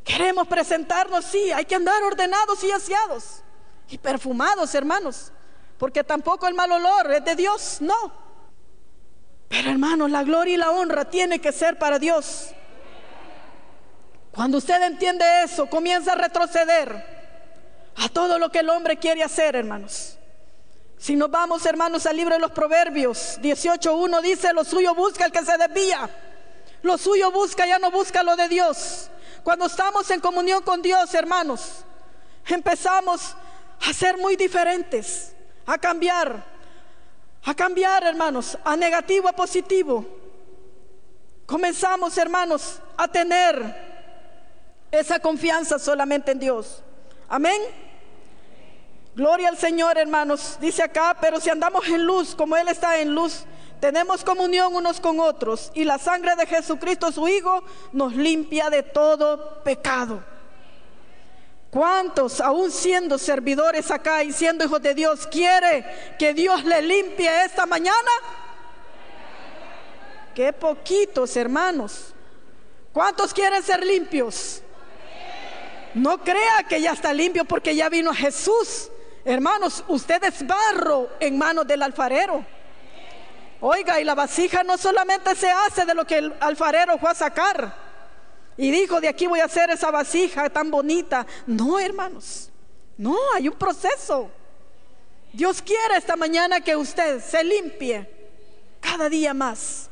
Queremos 0.03 0.47
presentarnos, 0.47 1.25
sí, 1.25 1.51
hay 1.51 1.65
que 1.65 1.75
andar 1.75 2.01
ordenados 2.03 2.63
y 2.63 2.71
aseados 2.71 3.43
y 3.89 3.97
perfumados, 3.97 4.73
hermanos, 4.73 5.31
porque 5.77 6.03
tampoco 6.03 6.47
el 6.47 6.53
mal 6.53 6.71
olor 6.71 7.13
es 7.13 7.25
de 7.25 7.35
Dios, 7.35 7.77
no. 7.81 8.27
Pero 9.49 9.69
hermanos, 9.69 10.09
la 10.09 10.23
gloria 10.23 10.53
y 10.53 10.57
la 10.57 10.71
honra 10.71 11.05
tiene 11.05 11.39
que 11.39 11.51
ser 11.51 11.77
para 11.77 11.99
Dios. 11.99 12.49
Cuando 14.31 14.59
usted 14.59 14.81
entiende 14.83 15.25
eso, 15.43 15.67
comienza 15.67 16.13
a 16.13 16.15
retroceder 16.15 17.17
a 17.95 18.09
todo 18.09 18.37
lo 18.37 18.49
que 18.51 18.59
el 18.59 18.69
hombre 18.69 18.97
quiere 18.97 19.23
hacer, 19.23 19.55
hermanos. 19.55 20.17
Si 20.97 21.15
nos 21.15 21.29
vamos, 21.29 21.65
hermanos, 21.65 22.05
al 22.05 22.17
libro 22.17 22.35
de 22.35 22.41
los 22.41 22.51
Proverbios 22.51 23.39
18.1 23.41 24.21
dice, 24.21 24.53
lo 24.53 24.63
suyo 24.63 24.95
busca 24.95 25.25
el 25.25 25.31
que 25.31 25.43
se 25.43 25.57
desvía. 25.57 26.09
Lo 26.81 26.97
suyo 26.97 27.31
busca, 27.31 27.65
ya 27.65 27.79
no 27.79 27.91
busca 27.91 28.23
lo 28.23 28.35
de 28.35 28.47
Dios. 28.47 29.09
Cuando 29.43 29.65
estamos 29.65 30.09
en 30.11 30.19
comunión 30.19 30.61
con 30.63 30.81
Dios, 30.81 31.13
hermanos, 31.13 31.85
empezamos 32.45 33.35
a 33.87 33.93
ser 33.93 34.17
muy 34.17 34.35
diferentes, 34.35 35.33
a 35.65 35.77
cambiar, 35.77 36.43
a 37.43 37.53
cambiar, 37.53 38.03
hermanos, 38.03 38.57
a 38.63 38.75
negativo 38.75 39.27
a 39.27 39.33
positivo. 39.33 40.05
Comenzamos, 41.45 42.17
hermanos, 42.17 42.79
a 42.97 43.07
tener 43.07 43.87
esa 44.91 45.19
confianza 45.19 45.79
solamente 45.79 46.31
en 46.31 46.39
Dios. 46.39 46.83
Amén. 47.29 47.61
Gloria 49.15 49.49
al 49.49 49.57
Señor, 49.57 49.97
hermanos. 49.97 50.57
Dice 50.59 50.83
acá, 50.83 51.17
pero 51.19 51.39
si 51.39 51.49
andamos 51.49 51.87
en 51.87 52.05
luz, 52.05 52.35
como 52.35 52.55
Él 52.55 52.67
está 52.67 52.99
en 52.99 53.15
luz, 53.15 53.45
tenemos 53.79 54.23
comunión 54.23 54.75
unos 54.75 54.99
con 54.99 55.19
otros 55.19 55.71
y 55.73 55.83
la 55.83 55.97
sangre 55.97 56.35
de 56.35 56.45
Jesucristo, 56.45 57.11
su 57.11 57.27
Hijo, 57.27 57.63
nos 57.91 58.15
limpia 58.15 58.69
de 58.69 58.83
todo 58.83 59.61
pecado. 59.63 60.23
¿Cuántos, 61.69 62.39
aún 62.39 62.71
siendo 62.71 63.17
servidores 63.17 63.91
acá 63.91 64.23
y 64.23 64.31
siendo 64.31 64.63
hijos 64.63 64.81
de 64.81 64.93
Dios, 64.93 65.27
quiere 65.27 65.85
que 66.17 66.33
Dios 66.33 66.63
le 66.63 66.81
limpie 66.81 67.45
esta 67.45 67.65
mañana? 67.65 68.11
Qué 70.33 70.53
poquitos, 70.53 71.35
hermanos. 71.35 72.13
¿Cuántos 72.93 73.33
quieren 73.33 73.61
ser 73.61 73.85
limpios? 73.85 74.61
No 75.93 76.19
crea 76.19 76.63
que 76.67 76.81
ya 76.81 76.93
está 76.93 77.13
limpio 77.13 77.43
porque 77.45 77.75
ya 77.75 77.89
vino 77.89 78.13
Jesús. 78.13 78.89
Hermanos, 79.25 79.83
usted 79.87 80.23
es 80.23 80.45
barro 80.47 81.09
en 81.19 81.37
manos 81.37 81.67
del 81.67 81.83
alfarero. 81.83 82.45
Oiga, 83.61 83.99
y 83.99 84.03
la 84.03 84.15
vasija 84.15 84.63
no 84.63 84.77
solamente 84.77 85.35
se 85.35 85.49
hace 85.49 85.85
de 85.85 85.93
lo 85.93 86.05
que 86.05 86.17
el 86.17 86.33
alfarero 86.39 86.97
fue 86.97 87.09
a 87.09 87.15
sacar 87.15 87.87
y 88.57 88.71
dijo, 88.71 88.99
de 88.99 89.07
aquí 89.07 89.27
voy 89.27 89.39
a 89.39 89.45
hacer 89.45 89.69
esa 89.69 89.91
vasija 89.91 90.49
tan 90.49 90.71
bonita. 90.71 91.25
No, 91.45 91.79
hermanos, 91.79 92.49
no, 92.97 93.15
hay 93.35 93.47
un 93.47 93.55
proceso. 93.55 94.31
Dios 95.31 95.61
quiere 95.61 95.97
esta 95.97 96.15
mañana 96.15 96.61
que 96.61 96.75
usted 96.75 97.23
se 97.23 97.43
limpie 97.43 98.09
cada 98.79 99.09
día 99.09 99.33
más 99.33 99.89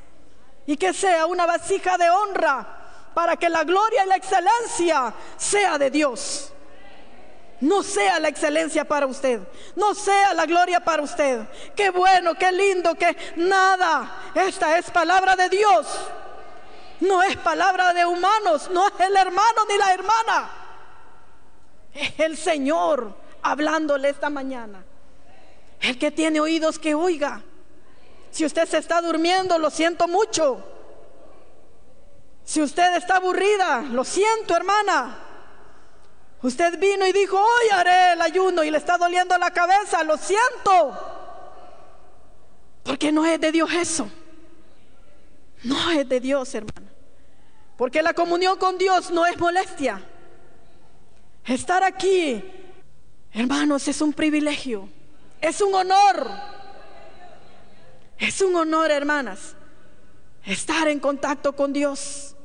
y 0.66 0.76
que 0.78 0.94
sea 0.94 1.28
una 1.28 1.46
vasija 1.46 1.98
de 1.98 2.10
honra 2.10 3.12
para 3.14 3.38
que 3.38 3.50
la 3.50 3.64
gloria 3.64 4.04
y 4.04 4.10
la 4.10 4.16
excelencia 4.16 5.14
sea 5.38 5.78
de 5.78 5.92
Dios 5.92 6.52
no 7.66 7.82
sea 7.82 8.20
la 8.20 8.28
excelencia 8.28 8.86
para 8.86 9.08
usted, 9.08 9.42
no 9.76 9.96
sea 9.96 10.34
la 10.34 10.46
gloria 10.46 10.80
para 10.80 11.02
usted. 11.02 11.42
Qué 11.76 11.90
bueno, 11.90 12.36
qué 12.36 12.52
lindo, 12.52 12.94
que 12.96 13.16
nada, 13.36 14.32
esta 14.36 14.78
es 14.78 14.90
palabra 14.92 15.36
de 15.36 15.50
Dios, 15.50 15.88
no 17.00 17.24
es 17.24 17.36
palabra 17.38 17.92
de 17.94 18.06
humanos, 18.06 18.70
no 18.72 18.88
es 18.88 18.94
el 19.00 19.18
hermano 19.18 19.66
ni 19.68 19.78
la 19.78 19.94
hermana, 19.94 20.52
es 21.94 22.20
el 22.20 22.38
Señor 22.38 23.16
hablándole 23.42 24.10
esta 24.10 24.30
mañana. 24.30 24.84
El 25.82 25.98
que 25.98 26.12
tiene 26.12 26.40
oídos 26.40 26.80
que 26.80 26.96
oiga. 26.96 27.42
Si 28.32 28.46
usted 28.46 28.68
se 28.68 28.78
está 28.78 29.02
durmiendo, 29.02 29.58
lo 29.58 29.70
siento 29.70 30.08
mucho. 30.08 30.64
Si 32.44 32.62
usted 32.62 32.96
está 32.96 33.18
aburrida, 33.18 33.82
lo 33.92 34.04
siento, 34.04 34.56
hermana. 34.56 35.25
Usted 36.46 36.78
vino 36.78 37.08
y 37.08 37.12
dijo, 37.12 37.40
hoy 37.40 37.70
haré 37.74 38.14
el 38.14 38.22
ayuno 38.22 38.64
y 38.64 38.70
le 38.70 38.78
está 38.78 39.00
doliendo 39.00 39.36
la 39.36 39.50
cabeza, 39.50 40.04
lo 40.04 40.16
siento. 40.16 40.96
Porque 42.84 43.12
no 43.12 43.26
es 43.26 43.42
de 43.42 43.52
Dios 43.52 43.74
eso. 43.74 44.08
No 45.64 45.90
es 45.90 46.08
de 46.08 46.20
Dios, 46.20 46.54
hermano. 46.54 46.88
Porque 47.76 48.04
la 48.04 48.14
comunión 48.14 48.60
con 48.60 48.78
Dios 48.78 49.10
no 49.10 49.26
es 49.26 49.40
molestia. 49.40 50.00
Estar 51.46 51.84
aquí, 51.84 52.44
hermanos, 53.34 53.88
es 53.88 54.00
un 54.00 54.14
privilegio. 54.14 54.88
Es 55.42 55.62
un 55.62 55.74
honor. 55.74 56.30
Es 58.20 58.40
un 58.42 58.56
honor, 58.56 58.92
hermanas. 58.92 59.56
Estar 60.44 60.90
en 60.90 61.00
contacto 61.00 61.56
con 61.56 61.74
Dios. 61.74 62.36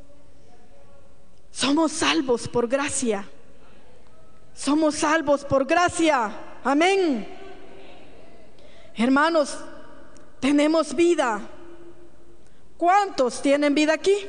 Somos 1.50 1.92
salvos 1.92 2.48
por 2.48 2.66
gracia. 2.66 3.28
Somos 4.54 4.96
salvos 4.96 5.44
por 5.44 5.66
gracia. 5.66 6.30
Amén. 6.64 7.26
Hermanos, 8.94 9.58
tenemos 10.40 10.94
vida. 10.94 11.40
¿Cuántos 12.76 13.42
tienen 13.42 13.74
vida 13.74 13.94
aquí? 13.94 14.26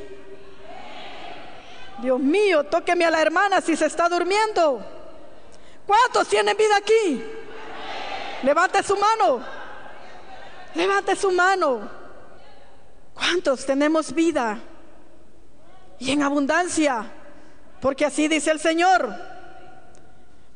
Dios 2.01 2.19
mío, 2.19 2.63
tóqueme 2.65 3.05
a 3.05 3.11
la 3.11 3.21
hermana 3.21 3.61
si 3.61 3.75
se 3.75 3.85
está 3.85 4.09
durmiendo. 4.09 4.83
¿Cuántos 5.85 6.27
tienen 6.27 6.57
vida 6.57 6.77
aquí? 6.77 7.23
Levante 8.43 8.81
su 8.83 8.95
mano. 8.95 9.43
Levante 10.73 11.15
su 11.15 11.31
mano. 11.31 11.89
¿Cuántos 13.13 13.65
tenemos 13.65 14.13
vida? 14.13 14.59
Y 15.99 16.11
en 16.11 16.23
abundancia. 16.23 17.05
Porque 17.79 18.05
así 18.05 18.27
dice 18.27 18.51
el 18.51 18.59
Señor. 18.59 19.30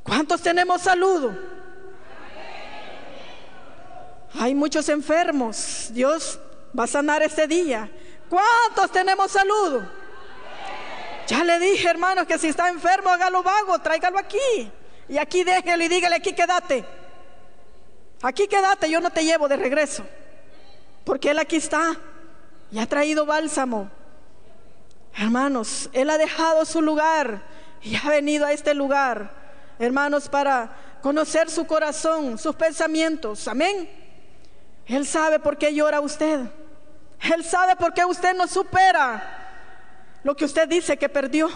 ¿Cuántos 0.05 0.39
tenemos 0.43 0.83
salud? 0.83 1.31
Hay 4.39 4.53
muchos 4.53 4.87
enfermos. 4.89 5.87
Dios 5.91 6.39
va 6.77 6.83
a 6.83 6.87
sanar 6.87 7.23
este 7.23 7.47
día. 7.47 7.89
¿Cuántos 8.29 8.91
tenemos 8.91 9.31
salud? 9.31 9.81
Ya 11.27 11.43
le 11.43 11.57
dije, 11.57 11.89
hermanos, 11.89 12.27
que 12.27 12.37
si 12.37 12.49
está 12.49 12.69
enfermo, 12.69 13.09
hágalo 13.09 13.41
vago, 13.41 13.79
tráigalo 13.79 14.19
aquí. 14.19 14.71
Y 15.09 15.17
aquí 15.17 15.43
déjelo 15.43 15.83
y 15.83 15.87
dígale, 15.87 16.17
aquí 16.17 16.33
quédate. 16.33 16.85
Aquí 18.21 18.47
quédate, 18.47 18.89
yo 18.89 19.01
no 19.01 19.09
te 19.09 19.23
llevo 19.23 19.47
de 19.47 19.57
regreso. 19.57 20.05
Porque 21.03 21.31
Él 21.31 21.39
aquí 21.39 21.55
está 21.55 21.95
y 22.71 22.77
ha 22.77 22.85
traído 22.85 23.25
bálsamo. 23.25 23.89
Hermanos, 25.17 25.89
Él 25.93 26.11
ha 26.11 26.19
dejado 26.19 26.63
su 26.65 26.83
lugar 26.83 27.41
y 27.81 27.95
ha 27.95 28.07
venido 28.07 28.45
a 28.45 28.51
este 28.51 28.75
lugar, 28.75 29.44
hermanos, 29.79 30.29
para 30.29 30.69
conocer 31.01 31.49
su 31.49 31.65
corazón, 31.65 32.37
sus 32.37 32.55
pensamientos. 32.55 33.47
Amén. 33.47 33.89
Él 34.85 35.05
sabe 35.05 35.39
por 35.39 35.57
qué 35.57 35.73
llora 35.73 35.99
usted. 36.01 36.41
Él 37.21 37.43
sabe 37.43 37.75
por 37.75 37.93
qué 37.93 38.05
usted 38.05 38.35
no 38.35 38.47
supera 38.47 39.41
lo 40.23 40.35
que 40.35 40.45
usted 40.45 40.67
dice 40.67 40.97
que 40.97 41.09
perdió. 41.09 41.49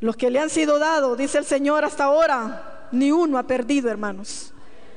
Los 0.00 0.16
que 0.16 0.30
le 0.30 0.38
han 0.38 0.50
sido 0.50 0.78
dados, 0.78 1.18
dice 1.18 1.38
el 1.38 1.44
Señor 1.44 1.84
hasta 1.84 2.04
ahora, 2.04 2.88
ni 2.92 3.10
uno 3.10 3.36
ha 3.36 3.42
perdido, 3.42 3.90
hermanos. 3.90 4.52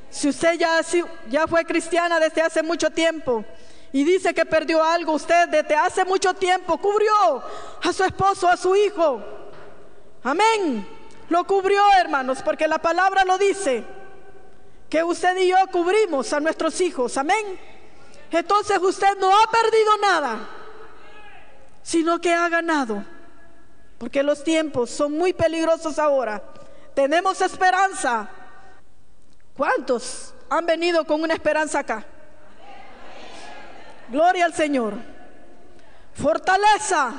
Si 0.10 0.30
usted 0.30 0.60
ya, 0.60 1.48
fue 1.48 1.66
cristiana 1.66 2.20
desde 2.20 2.42
hace 2.42 2.62
mucho 2.62 2.90
tiempo 2.90 3.44
y 3.92 4.04
dice 4.04 4.34
que 4.34 4.46
perdió 4.46 4.84
algo, 4.84 5.14
usted 5.14 5.48
desde 5.50 5.76
hace 5.76 6.06
mucho 6.06 6.34
tiempo 6.34 6.78
cubrió 6.78 7.42
a 7.82 7.94
su 7.94 8.04
esposo, 8.04 8.48
a 8.48 8.58
su 8.58 8.76
hijo. 8.76 9.22
Amén. 10.24 11.01
Lo 11.32 11.46
cubrió, 11.46 11.82
hermanos, 11.98 12.42
porque 12.44 12.68
la 12.68 12.78
palabra 12.78 13.24
lo 13.24 13.38
dice 13.38 13.86
que 14.90 15.02
usted 15.02 15.38
y 15.38 15.48
yo 15.48 15.56
cubrimos 15.72 16.34
a 16.34 16.42
nuestros 16.42 16.82
hijos. 16.82 17.16
Amén. 17.16 17.58
Entonces 18.30 18.78
usted 18.80 19.18
no 19.18 19.32
ha 19.32 19.50
perdido 19.50 19.98
nada, 20.02 20.40
sino 21.82 22.20
que 22.20 22.34
ha 22.34 22.50
ganado. 22.50 23.06
Porque 23.98 24.22
los 24.24 24.44
tiempos 24.44 24.90
son 24.90 25.14
muy 25.14 25.32
peligrosos 25.32 25.98
ahora. 26.00 26.44
Tenemos 26.94 27.40
esperanza. 27.40 28.30
¿Cuántos 29.56 30.34
han 30.50 30.66
venido 30.66 31.06
con 31.06 31.24
una 31.24 31.34
esperanza 31.34 31.80
acá? 31.80 32.06
Gloria 34.10 34.44
al 34.44 34.54
Señor. 34.54 34.96
Fortaleza, 36.14 37.14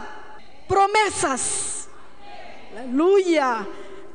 promesas. 0.69 1.89
Aleluya. 2.77 3.67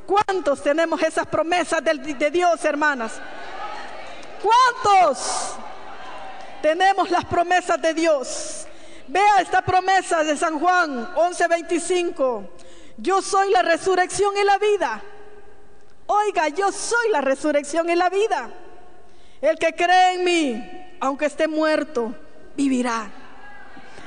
¿Cuántos 0.08 0.62
tenemos 0.62 1.02
esas 1.02 1.26
promesas 1.26 1.84
de, 1.84 2.30
Dios, 2.30 2.64
hermanas? 2.64 3.20
¿Cuántos 4.42 5.54
tenemos 6.62 7.10
las 7.10 7.26
promesas 7.26 7.78
de 7.82 7.92
Dios? 7.92 8.66
Vea 9.06 9.42
esta 9.42 9.60
promesa 9.60 10.24
de 10.24 10.34
San 10.34 10.58
Juan 10.58 11.14
11:25. 11.14 12.48
Yo 12.96 13.20
soy 13.20 13.50
la 13.50 13.60
resurrección 13.60 14.34
y 14.38 14.44
la 14.44 14.56
vida. 14.56 15.02
Oiga, 16.06 16.48
yo 16.48 16.72
soy 16.72 17.10
la 17.10 17.20
resurrección 17.20 17.90
y 17.90 17.94
la 17.94 18.08
vida. 18.08 18.48
El 19.42 19.58
que 19.58 19.74
cree 19.74 20.14
en 20.14 20.24
mí, 20.24 20.96
aunque 21.00 21.26
esté 21.26 21.46
muerto, 21.46 22.14
vivirá. 22.56 23.10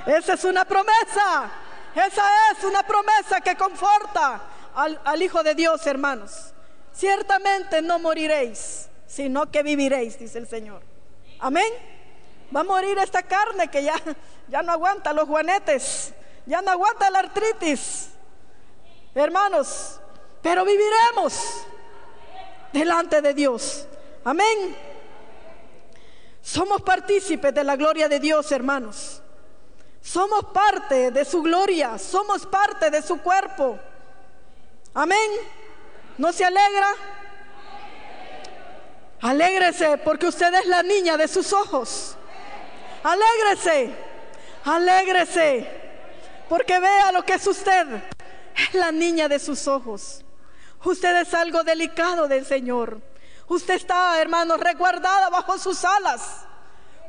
Esa 0.08 0.34
es 0.34 0.44
una 0.46 0.66
promesa. 0.66 1.52
Esa 1.94 2.24
es 2.54 2.64
una 2.64 2.82
promesa 2.82 3.40
que 3.40 3.56
conforta 3.56 4.48
al, 4.76 5.22
Hijo 5.22 5.44
de 5.44 5.56
Dios, 5.56 5.86
hermanos. 5.86 6.54
Ciertamente 6.94 7.82
no 7.82 8.00
moriréis 8.00 8.90
sino 9.12 9.52
que 9.52 9.62
viviréis, 9.62 10.18
dice 10.18 10.38
el 10.38 10.48
Señor. 10.48 10.82
Amén. 11.40 11.68
Va 12.56 12.62
a 12.62 12.64
morir 12.64 12.98
esta 12.98 13.22
carne 13.24 13.68
que 13.68 13.84
ya, 13.84 13.96
ya 14.48 14.62
no 14.62 14.72
aguanta 14.72 15.12
los 15.12 15.28
juanetes, 15.28 16.14
ya 16.46 16.62
no 16.62 16.72
aguanta 16.72 17.10
la 17.10 17.20
artritis. 17.20 18.10
Hermanos, 19.14 20.00
pero 20.42 20.64
viviremos 20.64 21.66
delante 22.72 23.22
de 23.22 23.34
Dios. 23.34 23.86
Amén. 24.24 24.78
Somos 26.42 26.82
partícipes 26.82 27.54
de 27.54 27.66
la 27.66 27.76
gloria 27.76 28.08
de 28.08 28.20
Dios, 28.20 28.50
hermanos. 28.54 29.22
Somos 30.00 30.46
parte 30.54 31.12
de 31.12 31.26
su 31.26 31.42
gloria, 31.42 31.98
somos 31.98 32.46
parte 32.46 32.90
de 32.90 33.02
su 33.02 33.22
cuerpo. 33.22 33.78
Amén. 34.94 35.32
¿No 36.18 36.34
se 36.34 36.44
alegra? 36.44 36.96
Alégrese 39.22 39.98
porque 40.00 40.28
usted 40.28 40.54
es 40.54 40.66
la 40.66 40.84
niña 40.84 41.16
de 41.16 41.28
sus 41.28 41.54
ojos. 41.54 42.18
Alégrese, 43.04 43.92
alégrese, 44.66 45.68
porque 46.50 46.80
vea 46.80 47.12
lo 47.12 47.24
que 47.24 47.34
es 47.34 47.48
usted. 47.48 47.88
Es 48.56 48.74
la 48.74 48.92
niña 48.92 49.28
de 49.28 49.40
sus 49.40 49.68
ojos. 49.68 50.24
Usted 50.84 51.22
es 51.22 51.34
algo 51.34 51.64
delicado 51.64 52.28
del 52.28 52.46
Señor. 52.46 53.00
Usted 53.48 53.76
está, 53.76 54.20
hermano, 54.20 54.58
resguardada 54.58 55.30
bajo 55.30 55.58
sus 55.58 55.84
alas. 55.86 56.46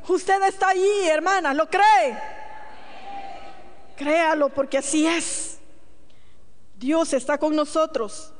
Usted 0.07 0.41
está 0.43 0.69
allí, 0.69 1.07
hermana, 1.07 1.53
¿lo 1.53 1.69
cree? 1.69 2.17
Créalo 3.95 4.49
porque 4.49 4.77
así 4.77 5.07
es. 5.07 5.52
Dios 6.83 7.13
está 7.13 7.37
con 7.37 7.55
nosotros. 7.55 8.33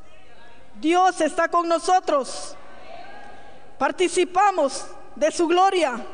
Dios 0.81 1.21
está 1.21 1.47
con 1.47 1.65
nosotros. 1.65 2.57
Participamos 3.79 4.85
de 5.15 5.31
su 5.31 5.47
gloria. 5.47 6.05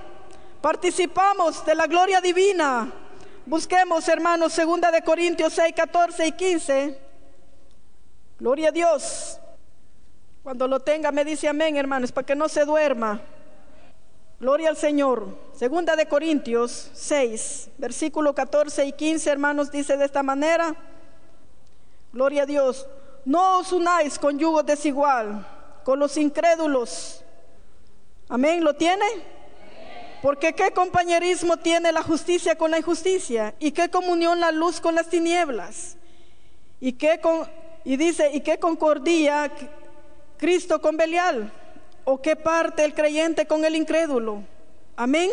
Participamos 0.62 1.66
de 1.66 1.74
la 1.74 1.88
gloria 1.88 2.22
divina. 2.22 2.94
Busquemos, 3.48 4.08
hermanos, 4.08 4.54
segunda 4.54 4.92
de 4.92 5.02
Corintios 5.02 5.54
6, 5.54 5.74
14 5.76 6.28
y 6.28 6.32
15. 6.34 7.00
Gloria 8.38 8.70
a 8.70 8.74
Dios. 8.74 9.40
Cuando 10.44 10.68
lo 10.68 10.82
tenga 10.82 11.12
me 11.12 11.26
dice 11.26 11.48
amén, 11.48 11.78
hermanos, 11.78 12.12
para 12.12 12.28
que 12.28 12.36
no 12.36 12.48
se 12.48 12.64
duerma. 12.64 13.22
Gloria 14.40 14.70
al 14.70 14.78
Señor. 14.78 15.36
Segunda 15.56 15.96
de 15.96 16.08
Corintios 16.08 16.92
6, 16.94 17.72
versículo 17.80 18.36
14 18.36 18.86
y 18.86 18.92
15, 18.92 19.32
hermanos, 19.32 19.72
dice 19.72 19.98
de 19.98 20.06
esta 20.06 20.22
manera. 20.22 20.76
Gloria 22.12 22.44
a 22.44 22.46
Dios. 22.46 22.88
No 23.26 23.60
os 23.60 23.72
unáis 23.72 24.18
con 24.18 24.40
yugo 24.40 24.64
desigual, 24.64 25.46
con 25.84 26.00
los 26.00 26.18
incrédulos 26.18 27.24
Amén, 28.32 28.64
¿lo 28.64 28.76
tiene? 28.76 29.06
Porque 30.22 30.54
qué 30.54 30.72
compañerismo 30.72 31.58
tiene 31.58 31.92
la 31.92 32.04
justicia 32.04 32.56
con 32.56 32.70
la 32.70 32.78
injusticia 32.78 33.56
y 33.58 33.72
qué 33.72 33.90
comunión 33.90 34.40
la 34.40 34.52
luz 34.52 34.80
con 34.80 34.94
las 34.94 35.10
tinieblas. 35.10 35.98
Y 36.80 36.94
qué 36.94 37.20
y 37.84 37.98
dice, 37.98 38.30
¿y 38.32 38.42
qué 38.42 38.60
concordía 38.60 39.52
Cristo 40.38 40.80
con 40.80 40.96
Belial? 40.96 41.52
¿O 42.04 42.22
qué 42.22 42.36
parte 42.36 42.86
el 42.86 42.94
creyente 42.94 43.48
con 43.48 43.66
el 43.66 43.76
incrédulo? 43.76 44.44
Amén. 44.96 45.32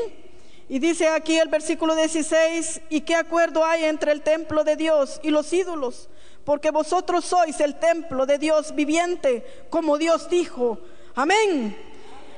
Y 0.66 0.78
dice 0.78 1.08
aquí 1.08 1.36
el 1.36 1.48
versículo 1.48 1.94
16, 1.94 2.80
¿y 2.88 3.02
qué 3.02 3.14
acuerdo 3.14 3.62
hay 3.62 3.84
entre 3.84 4.10
el 4.10 4.22
templo 4.22 4.64
de 4.64 4.76
Dios 4.76 5.20
y 5.22 5.28
los 5.28 5.52
ídolos? 5.52 6.08
Porque 6.46 6.70
vosotros 6.70 7.24
sois 7.24 7.58
el 7.58 7.74
templo 7.74 8.24
de 8.24 8.38
Dios 8.38 8.72
viviente, 8.72 9.66
como 9.68 9.98
Dios 9.98 10.30
dijo. 10.30 10.78
Amén. 11.16 11.76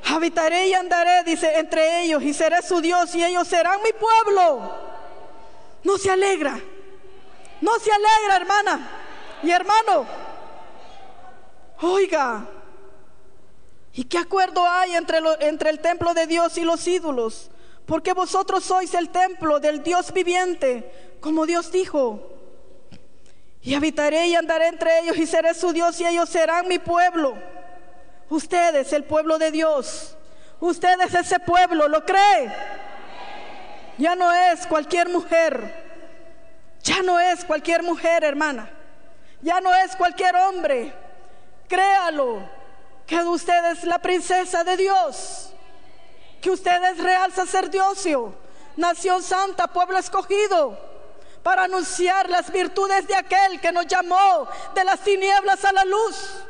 Habitaré 0.03 0.69
y 0.69 0.73
andaré, 0.73 1.25
dice, 1.25 1.59
entre 1.59 2.05
ellos 2.05 2.23
y 2.23 2.33
seré 2.33 2.63
su 2.63 2.81
Dios 2.81 3.15
y 3.15 3.23
ellos 3.23 3.47
serán 3.47 3.83
mi 3.83 3.91
pueblo. 3.93 4.73
No 5.85 5.99
se 5.99 6.11
alegra. 6.11 6.59
No 7.61 7.79
se 7.81 7.93
alegra, 7.93 8.37
hermana 8.37 8.91
y 9.43 9.51
hermano. 9.51 10.07
Oiga, 11.83 12.47
¿y 13.93 14.05
qué 14.05 14.17
acuerdo 14.17 14.67
hay 14.67 14.95
entre, 14.95 15.19
entre 15.41 15.69
el 15.69 15.81
templo 15.81 16.15
de 16.15 16.27
Dios 16.27 16.57
y 16.57 16.63
los 16.63 16.89
ídolos? 16.89 17.51
Porque 17.85 18.15
vosotros 18.15 18.65
sois 18.65 18.95
el 18.95 19.11
templo 19.11 19.61
del 19.61 19.83
Dios 19.83 20.15
viviente, 20.15 21.19
como 21.21 21.45
Dios 21.45 21.71
dijo. 21.71 22.38
Y 23.69 23.75
habitaré 23.75 24.29
y 24.29 24.35
andaré 24.35 24.69
entre 24.69 25.01
ellos 25.01 25.19
y 25.19 25.27
seré 25.27 25.53
su 25.53 25.75
Dios 25.75 26.01
y 26.01 26.07
ellos 26.07 26.31
serán 26.31 26.67
mi 26.69 26.79
pueblo. 26.79 27.37
Usted 28.31 28.77
es 28.77 28.95
el 28.95 29.05
pueblo 29.05 29.37
de 29.37 29.51
Dios. 29.51 30.17
Usted 30.59 30.99
es 31.03 31.13
ese 31.13 31.39
pueblo, 31.39 31.87
¿lo 31.87 32.03
cree? 32.03 32.51
Ya 33.99 34.17
no 34.17 34.33
es 34.33 34.67
cualquier 34.67 35.11
mujer. 35.11 35.85
Ya 36.83 37.03
no 37.03 37.21
es 37.21 37.45
cualquier 37.45 37.83
mujer, 37.83 38.25
hermana. 38.25 38.71
Ya 39.43 39.61
no 39.61 39.75
es 39.75 39.95
cualquier 39.97 40.35
hombre. 40.35 40.91
Créalo, 41.69 42.49
que 43.07 43.23
usted 43.23 43.73
es 43.73 43.85
la 43.85 43.99
princesa 43.99 44.65
de 44.65 44.79
Dios. 44.79 45.53
Que 46.41 46.51
usted 46.51 46.83
es 46.85 46.97
real 47.05 47.35
sacerdocio, 47.35 48.35
nación 48.79 49.23
santa, 49.23 49.67
pueblo 49.67 49.99
escogido, 49.99 50.88
para 51.49 51.63
anunciar 51.63 52.29
las 52.29 52.53
virtudes 52.53 53.09
de 53.09 53.15
aquel 53.15 53.59
que 53.59 53.73
nos 53.73 53.87
llamó 53.87 54.47
de 54.75 54.85
las 54.85 55.01
tinieblas 55.01 55.65
a 55.65 55.73
la 55.73 55.83
luz. 55.87 56.43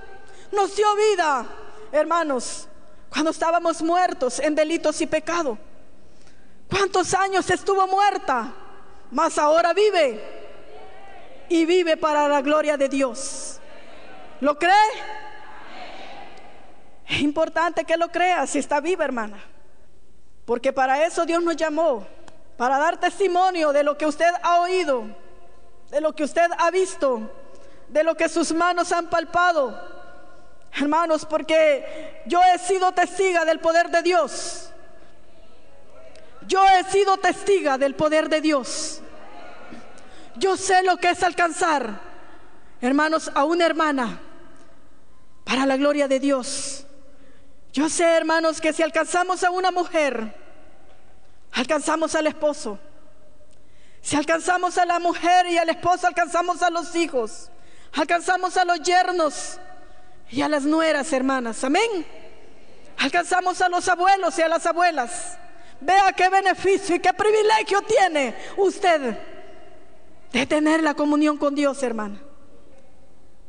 Nos 0.51 0.75
dio 0.75 0.89
vida, 0.97 1.47
hermanos, 1.93 2.67
cuando 3.09 3.31
estábamos 3.31 3.81
muertos 3.81 4.41
en 4.41 4.57
delitos 4.57 5.01
y 5.01 5.07
pecado. 5.07 5.57
¿Cuántos 6.69 7.15
años 7.15 7.49
estuvo 7.49 7.87
muerta? 7.87 8.53
Mas 9.13 9.39
ahora 9.39 9.73
vive. 9.73 10.21
Y 11.49 11.65
vive 11.65 11.97
para 11.97 12.27
la 12.27 12.43
gloria 12.43 12.77
de 12.77 12.89
Dios. 12.89 13.61
¿Lo 14.41 14.59
cree? 14.59 14.73
Es 17.07 17.21
importante 17.21 17.85
que 17.85 17.97
lo 17.97 18.09
crea 18.09 18.49
si 18.49 18.59
está 18.59 18.81
viva, 18.81 19.05
hermana. 19.05 19.39
Porque 20.45 20.73
para 20.73 21.07
eso 21.07 21.25
Dios 21.25 21.41
nos 21.41 21.55
llamó. 21.55 22.18
Para 22.59 22.77
dar 22.77 22.99
testimonio 22.99 23.73
de 23.73 23.85
lo 23.85 23.97
que 23.97 24.05
usted 24.05 24.33
ha 24.43 24.61
oído, 24.61 25.05
de 25.91 26.01
lo 26.01 26.13
que 26.13 26.25
usted 26.25 26.51
ha 26.59 26.73
visto, 26.73 27.31
de 27.87 28.03
lo 28.03 28.17
que 28.17 28.29
sus 28.29 28.53
manos 28.53 28.91
han 28.91 29.09
palpado. 29.09 29.81
Hermanos, 30.73 31.25
porque 31.25 32.21
yo 32.27 32.41
he 32.43 32.59
sido 32.59 32.91
testiga 32.91 33.45
del 33.45 33.61
poder 33.61 33.91
de 33.91 34.03
Dios. 34.03 34.71
Yo 36.49 36.61
he 36.67 36.83
sido 36.91 37.17
testiga 37.19 37.79
del 37.79 37.95
poder 37.95 38.29
de 38.29 38.41
Dios. 38.41 39.03
Yo 40.35 40.57
sé 40.57 40.83
lo 40.83 40.97
que 40.97 41.11
es 41.11 41.23
alcanzar, 41.23 42.01
hermanos, 42.81 43.31
a 43.35 43.45
una 43.45 43.67
hermana 43.67 44.19
para 45.45 45.65
la 45.65 45.77
gloria 45.77 46.09
de 46.09 46.19
Dios. 46.19 46.85
Yo 47.73 47.89
sé, 47.89 48.17
hermanos, 48.17 48.61
que 48.61 48.73
si 48.73 48.83
alcanzamos 48.83 49.45
a 49.45 49.51
una 49.53 49.71
mujer, 49.71 50.48
alcanzamos 51.59 52.15
al 52.15 52.29
esposo. 52.29 52.79
Si 54.01 54.17
alcanzamos 54.17 54.79
a 54.79 54.87
la 54.87 55.01
mujer 55.01 55.47
y 55.47 55.59
al 55.59 55.69
esposo, 55.69 56.07
alcanzamos 56.07 56.63
a 56.63 56.71
los 56.71 56.95
hijos. 56.95 57.51
Alcanzamos 57.93 58.57
a 58.57 58.65
los 58.65 58.81
yernos 58.81 59.59
y 60.31 60.41
a 60.41 60.49
las 60.49 60.63
nueras, 60.63 61.13
hermanas. 61.13 61.65
Amén. 61.65 62.07
Alcanzamos 62.97 63.61
a 63.61 63.69
los 63.69 63.89
abuelos 63.89 64.39
y 64.39 64.43
a 64.43 64.49
las 64.49 64.67
abuelas. 64.67 65.37
Vea 65.81 66.13
qué 66.13 66.29
beneficio 66.29 66.95
y 66.95 67.01
qué 67.01 67.13
privilegio 67.13 67.83
tiene 67.83 68.37
usted 68.57 69.19
de 70.33 70.47
tener 70.47 70.83
la 70.83 70.95
comunión 70.95 71.39
con 71.39 71.57
Dios, 71.57 71.83
hermana. 71.83 72.21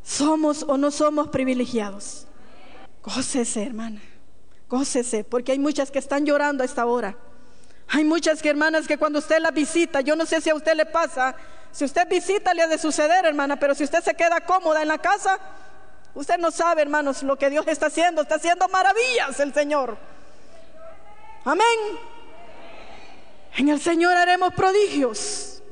¿Somos 0.04 0.64
o 0.68 0.78
no 0.78 0.90
somos 0.90 1.28
privilegiados? 1.28 2.26
Gócese, 3.04 3.64
hermana. 3.64 4.02
Gócese, 4.68 5.24
porque 5.24 5.52
hay 5.52 5.60
muchas 5.60 5.92
que 5.92 6.00
están 6.00 6.26
llorando 6.26 6.64
a 6.64 6.66
esta 6.66 6.86
hora. 6.88 7.16
Hay 7.92 8.04
muchas 8.04 8.44
hermanas 8.46 8.88
que 8.88 8.98
cuando 8.98 9.20
usted 9.20 9.40
la 9.40 9.52
visita, 9.52 10.02
yo 10.02 10.16
no 10.16 10.26
sé 10.26 10.42
si 10.42 10.50
a 10.50 10.56
usted 10.56 10.76
le 10.76 10.86
pasa, 10.86 11.36
si 11.72 11.86
usted 11.86 12.08
visita 12.08 12.54
le 12.54 12.62
ha 12.62 12.68
de 12.68 12.78
suceder, 12.78 13.26
hermana, 13.26 13.56
pero 13.56 13.74
si 13.74 13.84
usted 13.84 14.04
se 14.04 14.14
queda 14.14 14.42
cómoda 14.42 14.82
en 14.82 14.88
la 14.88 14.98
casa, 14.98 15.40
usted 16.14 16.38
no 16.38 16.52
sabe, 16.52 16.82
hermanos, 16.84 17.24
lo 17.24 17.38
que 17.38 17.50
Dios 17.50 17.66
está 17.68 17.88
haciendo. 17.88 18.22
Está 18.22 18.36
haciendo 18.36 18.68
maravillas 18.68 19.40
el 19.40 19.54
Señor. 19.54 19.98
Amén. 21.46 21.66
En 23.58 23.70
el 23.70 23.80
Señor 23.80 24.16
haremos 24.16 24.54
prodigios. 24.54 25.64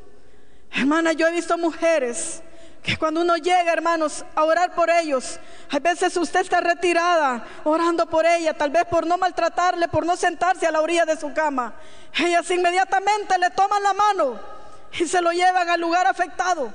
Hermana, 0.72 1.14
yo 1.14 1.28
he 1.28 1.32
visto 1.32 1.58
mujeres 1.58 2.42
que 2.88 2.96
cuando 2.96 3.20
uno 3.20 3.36
llega, 3.36 3.74
hermanos, 3.74 4.24
a 4.34 4.46
orar 4.46 4.74
por 4.74 4.90
ellos, 4.90 5.42
a 5.70 5.78
veces 5.78 6.16
usted 6.16 6.40
está 6.40 6.62
retirada 6.62 7.46
orando 7.66 8.06
por 8.06 8.26
ella, 8.26 8.54
tal 8.54 8.70
vez 8.70 8.86
por 8.86 9.06
no 9.06 9.18
maltratarle, 9.18 9.90
por 9.90 10.06
no 10.06 10.16
sentarse 10.16 10.66
a 10.66 10.72
la 10.72 10.80
orilla 10.80 11.04
de 11.04 11.18
su 11.18 11.34
cama. 11.34 11.74
Ellas 12.18 12.50
inmediatamente 12.50 13.38
le 13.40 13.50
toman 13.50 13.84
la 13.84 13.94
mano 13.94 14.40
y 14.98 15.06
se 15.06 15.22
lo 15.22 15.34
llevan 15.34 15.68
al 15.68 15.82
lugar 15.82 16.08
afectado. 16.08 16.74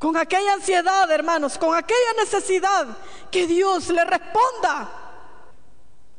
Con 0.00 0.16
aquella 0.16 0.54
ansiedad, 0.54 1.08
hermanos, 1.12 1.58
con 1.58 1.76
aquella 1.76 2.14
necesidad 2.18 2.88
que 3.30 3.46
Dios 3.46 3.90
le 3.90 4.04
responda. 4.04 4.90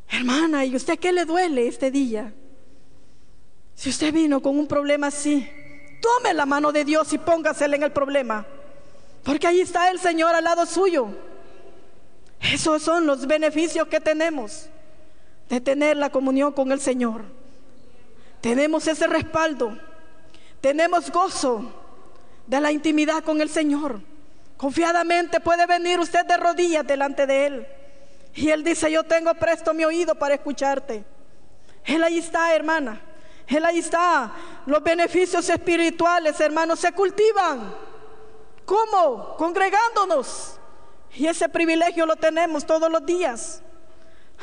Hermana, 0.08 0.64
¿y 0.64 0.78
usted 0.78 0.98
qué 0.98 1.12
le 1.12 1.26
duele 1.26 1.68
este 1.68 1.92
día? 1.92 2.32
Si 3.76 3.90
usted 3.90 4.14
vino 4.14 4.42
con 4.42 4.58
un 4.58 4.70
problema 4.70 5.08
así, 5.08 5.52
tome 6.02 6.34
la 6.34 6.46
mano 6.46 6.72
de 6.72 6.86
Dios 6.86 7.12
y 7.12 7.18
póngasela 7.18 7.76
en 7.76 7.84
el 7.84 7.92
problema. 7.92 8.46
Porque 9.24 9.48
ahí 9.48 9.62
está 9.62 9.90
el 9.90 10.00
Señor 10.00 10.36
al 10.36 10.44
lado 10.44 10.66
suyo. 10.66 11.08
Esos 12.40 12.82
son 12.82 13.06
los 13.06 13.28
beneficios 13.28 13.88
que 13.88 14.00
tenemos 14.00 14.70
de 15.50 15.60
tener 15.60 15.98
la 15.98 16.10
comunión 16.10 16.54
con 16.54 16.72
el 16.72 16.80
Señor. 16.80 17.24
Tenemos 18.42 18.88
ese 18.88 19.08
respaldo. 19.08 19.78
Tenemos 20.62 21.12
gozo 21.12 21.74
de 22.48 22.62
la 22.62 22.72
intimidad 22.72 23.24
con 23.24 23.42
el 23.42 23.50
Señor. 23.50 24.02
Confiadamente 24.58 25.40
puede 25.40 25.66
venir 25.66 26.00
usted 26.00 26.26
de 26.26 26.38
rodillas 26.38 26.86
delante 26.86 27.26
de 27.26 27.46
Él. 27.46 27.68
Y 28.36 28.50
Él 28.50 28.64
dice, 28.64 28.92
yo 28.92 29.04
tengo 29.04 29.34
presto 29.34 29.74
mi 29.74 29.84
oído 29.84 30.16
para 30.16 30.36
escucharte. 30.36 31.04
Él 31.86 32.04
ahí 32.04 32.20
está, 32.20 32.54
hermana. 32.56 33.02
Él 33.48 33.66
ahí 33.66 33.80
está. 33.80 34.32
Los 34.66 34.84
beneficios 34.84 35.50
espirituales, 35.50 36.40
hermanos, 36.40 36.80
se 36.80 36.92
cultivan. 36.92 37.74
¿Cómo? 38.70 39.36
Congregándonos. 39.36 40.60
Y 41.16 41.26
ese 41.26 41.50
privilegio 41.50 42.06
lo 42.06 42.16
tenemos 42.16 42.68
todos 42.68 42.92
los 42.92 43.04
días. 43.04 43.64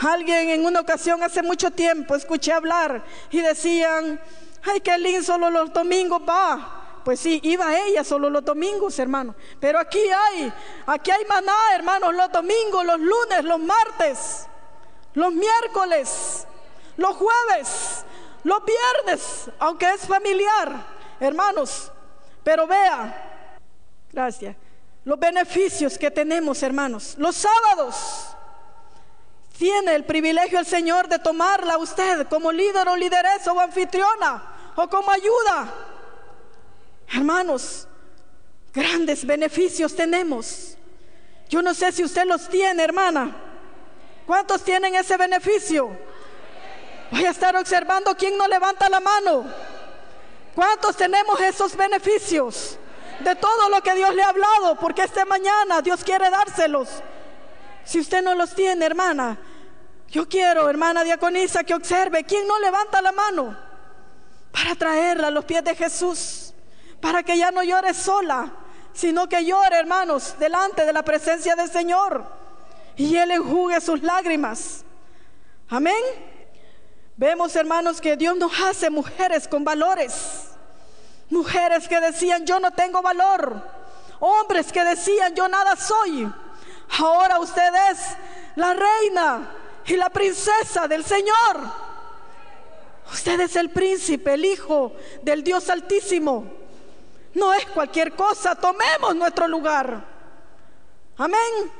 Alguien 0.00 0.48
en 0.50 0.66
una 0.66 0.80
ocasión 0.80 1.22
hace 1.22 1.44
mucho 1.44 1.70
tiempo 1.70 2.16
escuché 2.16 2.52
hablar 2.52 3.04
y 3.30 3.40
decían, 3.40 4.20
ay, 4.64 4.80
qué 4.80 4.98
lindo, 4.98 5.22
solo 5.22 5.48
los 5.48 5.72
domingos 5.72 6.20
va. 6.28 7.02
Pues 7.04 7.20
sí, 7.20 7.38
iba 7.44 7.78
ella 7.78 8.02
solo 8.02 8.28
los 8.28 8.44
domingos, 8.44 8.98
hermano. 8.98 9.36
Pero 9.60 9.78
aquí 9.78 10.00
hay, 10.00 10.52
aquí 10.86 11.12
hay 11.12 11.24
maná, 11.26 11.56
hermanos, 11.76 12.12
los 12.12 12.32
domingos, 12.32 12.84
los 12.84 12.98
lunes, 12.98 13.44
los 13.44 13.60
martes, 13.60 14.48
los 15.14 15.32
miércoles, 15.32 16.48
los 16.96 17.14
jueves, 17.14 18.04
los 18.42 18.58
viernes, 18.64 19.52
aunque 19.60 19.88
es 19.88 20.00
familiar, 20.00 20.84
hermanos. 21.20 21.92
Pero 22.42 22.66
vea, 22.66 23.35
gracias, 24.16 24.56
los 25.04 25.18
beneficios 25.18 25.98
que 25.98 26.10
tenemos, 26.10 26.62
hermanos. 26.62 27.16
Los 27.18 27.36
sábados 27.36 27.94
tiene 29.58 29.94
el 29.94 30.04
privilegio 30.04 30.58
el 30.58 30.64
Señor 30.64 31.06
de 31.06 31.18
tomarla 31.18 31.76
usted 31.76 32.26
como 32.28 32.50
líder 32.50 32.88
o 32.88 32.96
lideresa 32.96 33.52
o 33.52 33.60
anfitriona 33.60 34.72
o 34.74 34.88
como 34.88 35.10
ayuda. 35.10 35.70
Hermanos, 37.12 37.86
grandes 38.72 39.24
beneficios 39.26 39.94
tenemos. 39.94 40.78
Yo 41.50 41.60
no 41.60 41.74
sé 41.74 41.92
si 41.92 42.02
usted 42.02 42.24
los 42.24 42.48
tiene, 42.48 42.82
hermana. 42.84 43.36
¿Cuántos 44.26 44.64
tienen 44.64 44.94
ese 44.94 45.18
beneficio? 45.18 45.90
Voy 47.10 47.24
a 47.26 47.30
estar 47.30 47.54
observando 47.54 48.16
quién 48.16 48.38
no 48.38 48.48
levanta 48.48 48.88
la 48.88 48.98
mano. 48.98 49.44
¿Cuántos 50.54 50.96
tenemos 50.96 51.38
esos 51.38 51.76
beneficios 51.76 52.78
de 53.20 53.34
todo 53.36 53.68
lo 53.68 53.82
que 53.82 53.94
Dios 53.94 54.14
le 54.14 54.22
ha 54.22 54.28
hablado? 54.28 54.76
Porque 54.76 55.02
esta 55.02 55.24
mañana 55.24 55.82
Dios 55.82 56.04
quiere 56.04 56.30
dárselos. 56.30 56.88
Si 57.84 58.00
usted 58.00 58.22
no 58.22 58.34
los 58.34 58.54
tiene, 58.54 58.84
hermana, 58.84 59.38
yo 60.08 60.28
quiero, 60.28 60.68
hermana 60.68 61.04
diaconisa, 61.04 61.64
que 61.64 61.74
observe 61.74 62.24
quién 62.24 62.46
no 62.46 62.58
levanta 62.58 63.00
la 63.02 63.12
mano 63.12 63.56
para 64.52 64.74
traerla 64.74 65.28
a 65.28 65.30
los 65.30 65.44
pies 65.44 65.62
de 65.64 65.74
Jesús, 65.74 66.52
para 67.00 67.22
que 67.22 67.36
ya 67.36 67.50
no 67.50 67.62
llore 67.62 67.94
sola, 67.94 68.50
sino 68.92 69.28
que 69.28 69.44
llore, 69.44 69.76
hermanos, 69.76 70.34
delante 70.38 70.84
de 70.84 70.92
la 70.92 71.02
presencia 71.02 71.54
del 71.54 71.70
Señor 71.70 72.24
y 72.96 73.16
Él 73.16 73.30
enjugue 73.30 73.80
sus 73.80 74.02
lágrimas. 74.02 74.84
Amén. 75.68 76.02
Vemos, 77.16 77.54
hermanos, 77.56 78.00
que 78.00 78.16
Dios 78.16 78.36
nos 78.36 78.52
hace 78.60 78.90
mujeres 78.90 79.46
con 79.46 79.64
valores. 79.64 80.55
Mujeres 81.30 81.88
que 81.88 82.00
decían, 82.00 82.44
yo 82.46 82.60
no 82.60 82.70
tengo 82.70 83.02
valor. 83.02 83.60
Hombres 84.20 84.72
que 84.72 84.84
decían, 84.84 85.34
yo 85.34 85.48
nada 85.48 85.76
soy. 85.76 86.30
Ahora 86.98 87.40
usted 87.40 87.72
es 87.90 87.98
la 88.54 88.74
reina 88.74 89.50
y 89.86 89.96
la 89.96 90.08
princesa 90.10 90.86
del 90.86 91.04
Señor. 91.04 91.60
Usted 93.12 93.40
es 93.40 93.56
el 93.56 93.70
príncipe, 93.70 94.34
el 94.34 94.44
hijo 94.44 94.92
del 95.22 95.42
Dios 95.42 95.68
Altísimo. 95.68 96.44
No 97.34 97.52
es 97.52 97.66
cualquier 97.66 98.14
cosa, 98.14 98.54
tomemos 98.54 99.14
nuestro 99.14 99.46
lugar. 99.46 100.04
Amén. 101.18 101.70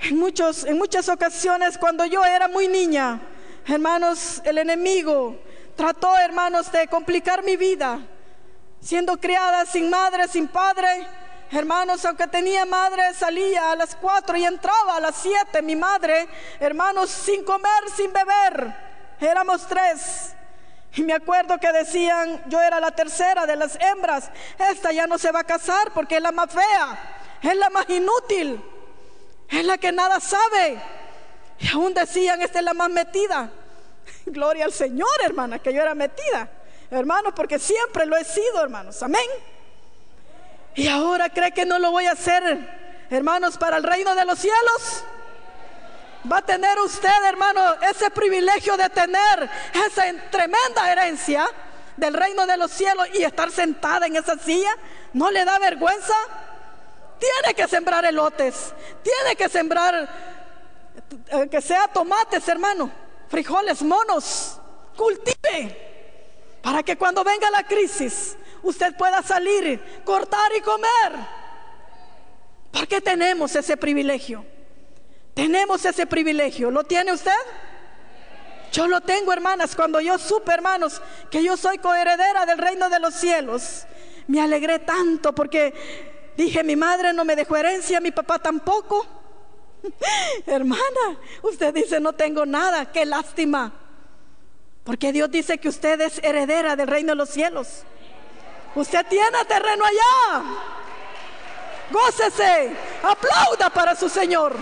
En, 0.00 0.18
muchos, 0.18 0.64
en 0.64 0.76
muchas 0.76 1.08
ocasiones 1.08 1.78
cuando 1.78 2.04
yo 2.04 2.24
era 2.24 2.48
muy 2.48 2.68
niña, 2.68 3.20
Hermanos, 3.66 4.42
el 4.44 4.58
enemigo 4.58 5.36
trató, 5.76 6.16
hermanos, 6.18 6.70
de 6.72 6.88
complicar 6.88 7.44
mi 7.44 7.56
vida. 7.56 8.00
Siendo 8.82 9.16
criada 9.18 9.64
sin 9.64 9.88
madre, 9.88 10.28
sin 10.28 10.48
padre. 10.48 11.06
Hermanos, 11.50 12.04
aunque 12.04 12.26
tenía 12.26 12.64
madre, 12.64 13.14
salía 13.14 13.70
a 13.72 13.76
las 13.76 13.94
cuatro 13.94 14.36
y 14.36 14.44
entraba 14.44 14.96
a 14.96 15.00
las 15.00 15.16
siete. 15.16 15.62
Mi 15.62 15.76
madre, 15.76 16.28
hermanos, 16.58 17.10
sin 17.10 17.44
comer, 17.44 17.84
sin 17.94 18.12
beber. 18.12 18.74
Éramos 19.20 19.66
tres. 19.66 20.34
Y 20.94 21.02
me 21.02 21.14
acuerdo 21.14 21.58
que 21.58 21.72
decían, 21.72 22.42
yo 22.48 22.60
era 22.60 22.80
la 22.80 22.90
tercera 22.90 23.46
de 23.46 23.56
las 23.56 23.78
hembras. 23.80 24.30
Esta 24.58 24.92
ya 24.92 25.06
no 25.06 25.16
se 25.16 25.30
va 25.30 25.40
a 25.40 25.44
casar 25.44 25.92
porque 25.94 26.16
es 26.16 26.22
la 26.22 26.32
más 26.32 26.50
fea, 26.50 27.38
es 27.40 27.56
la 27.56 27.70
más 27.70 27.88
inútil, 27.88 28.62
es 29.48 29.64
la 29.64 29.78
que 29.78 29.90
nada 29.90 30.20
sabe. 30.20 30.78
Y 31.58 31.68
aún 31.68 31.94
decían, 31.94 32.42
esta 32.42 32.58
es 32.58 32.64
la 32.64 32.74
más 32.74 32.90
metida. 32.90 33.50
Gloria 34.26 34.66
al 34.66 34.72
Señor, 34.72 35.08
hermana, 35.24 35.60
que 35.60 35.72
yo 35.72 35.80
era 35.80 35.94
metida. 35.94 36.48
Hermanos, 36.92 37.32
porque 37.34 37.58
siempre 37.58 38.04
lo 38.04 38.18
he 38.18 38.24
sido, 38.24 38.62
hermanos. 38.62 39.02
Amén. 39.02 39.26
Y 40.74 40.88
ahora 40.88 41.30
cree 41.30 41.50
que 41.52 41.64
no 41.64 41.78
lo 41.78 41.90
voy 41.90 42.04
a 42.04 42.12
hacer, 42.12 43.06
hermanos, 43.08 43.56
para 43.56 43.78
el 43.78 43.82
reino 43.82 44.14
de 44.14 44.26
los 44.26 44.38
cielos. 44.38 45.04
Va 46.30 46.38
a 46.38 46.42
tener 46.42 46.78
usted, 46.80 47.24
hermano, 47.26 47.76
ese 47.90 48.10
privilegio 48.10 48.76
de 48.76 48.90
tener 48.90 49.50
esa 49.86 50.02
tremenda 50.30 50.92
herencia 50.92 51.46
del 51.96 52.12
reino 52.12 52.46
de 52.46 52.58
los 52.58 52.70
cielos 52.70 53.08
y 53.14 53.24
estar 53.24 53.50
sentada 53.50 54.06
en 54.06 54.16
esa 54.16 54.36
silla. 54.36 54.76
¿No 55.14 55.30
le 55.30 55.46
da 55.46 55.58
vergüenza? 55.58 56.14
Tiene 57.18 57.54
que 57.54 57.68
sembrar 57.68 58.04
elotes, 58.04 58.74
tiene 59.02 59.34
que 59.34 59.48
sembrar, 59.48 60.08
eh, 61.28 61.48
que 61.50 61.62
sea 61.62 61.88
tomates, 61.88 62.46
hermano, 62.48 62.90
frijoles, 63.30 63.80
monos, 63.80 64.60
cultive, 64.94 65.91
para 66.62 66.82
que 66.82 66.96
cuando 66.96 67.24
venga 67.24 67.50
la 67.50 67.64
crisis, 67.64 68.36
usted 68.62 68.96
pueda 68.96 69.22
salir, 69.22 69.80
cortar 70.04 70.52
y 70.56 70.60
comer. 70.60 71.12
Porque 72.70 73.00
tenemos 73.00 73.54
ese 73.54 73.76
privilegio. 73.76 74.46
Tenemos 75.34 75.84
ese 75.84 76.06
privilegio. 76.06 76.70
¿Lo 76.70 76.84
tiene 76.84 77.12
usted? 77.12 77.32
Yo 78.72 78.86
lo 78.86 79.00
tengo, 79.00 79.32
hermanas. 79.32 79.74
Cuando 79.74 80.00
yo 80.00 80.18
supe, 80.18 80.52
hermanos, 80.52 81.02
que 81.30 81.42
yo 81.42 81.56
soy 81.56 81.78
coheredera 81.78 82.46
del 82.46 82.58
reino 82.58 82.88
de 82.88 83.00
los 83.00 83.14
cielos, 83.14 83.84
me 84.28 84.40
alegré 84.40 84.78
tanto 84.78 85.34
porque 85.34 86.32
dije, 86.36 86.64
mi 86.64 86.76
madre 86.76 87.12
no 87.12 87.24
me 87.24 87.36
dejó 87.36 87.56
herencia, 87.56 88.00
mi 88.00 88.12
papá 88.12 88.38
tampoco. 88.38 89.06
Hermana, 90.46 91.18
usted 91.42 91.74
dice, 91.74 92.00
no 92.00 92.12
tengo 92.12 92.46
nada, 92.46 92.90
qué 92.92 93.04
lástima. 93.04 93.81
Porque 94.84 95.12
Dios 95.12 95.30
dice 95.30 95.58
que 95.58 95.68
usted 95.68 96.00
es 96.00 96.18
heredera 96.22 96.74
del 96.76 96.88
reino 96.88 97.12
de 97.12 97.16
los 97.16 97.30
cielos. 97.30 97.84
Usted 98.74 99.06
tiene 99.06 99.44
terreno 99.46 99.84
allá. 99.84 100.44
Gócese, 101.90 102.74
aplauda 103.02 103.70
para 103.70 103.94
su 103.94 104.08
Señor. 104.08 104.56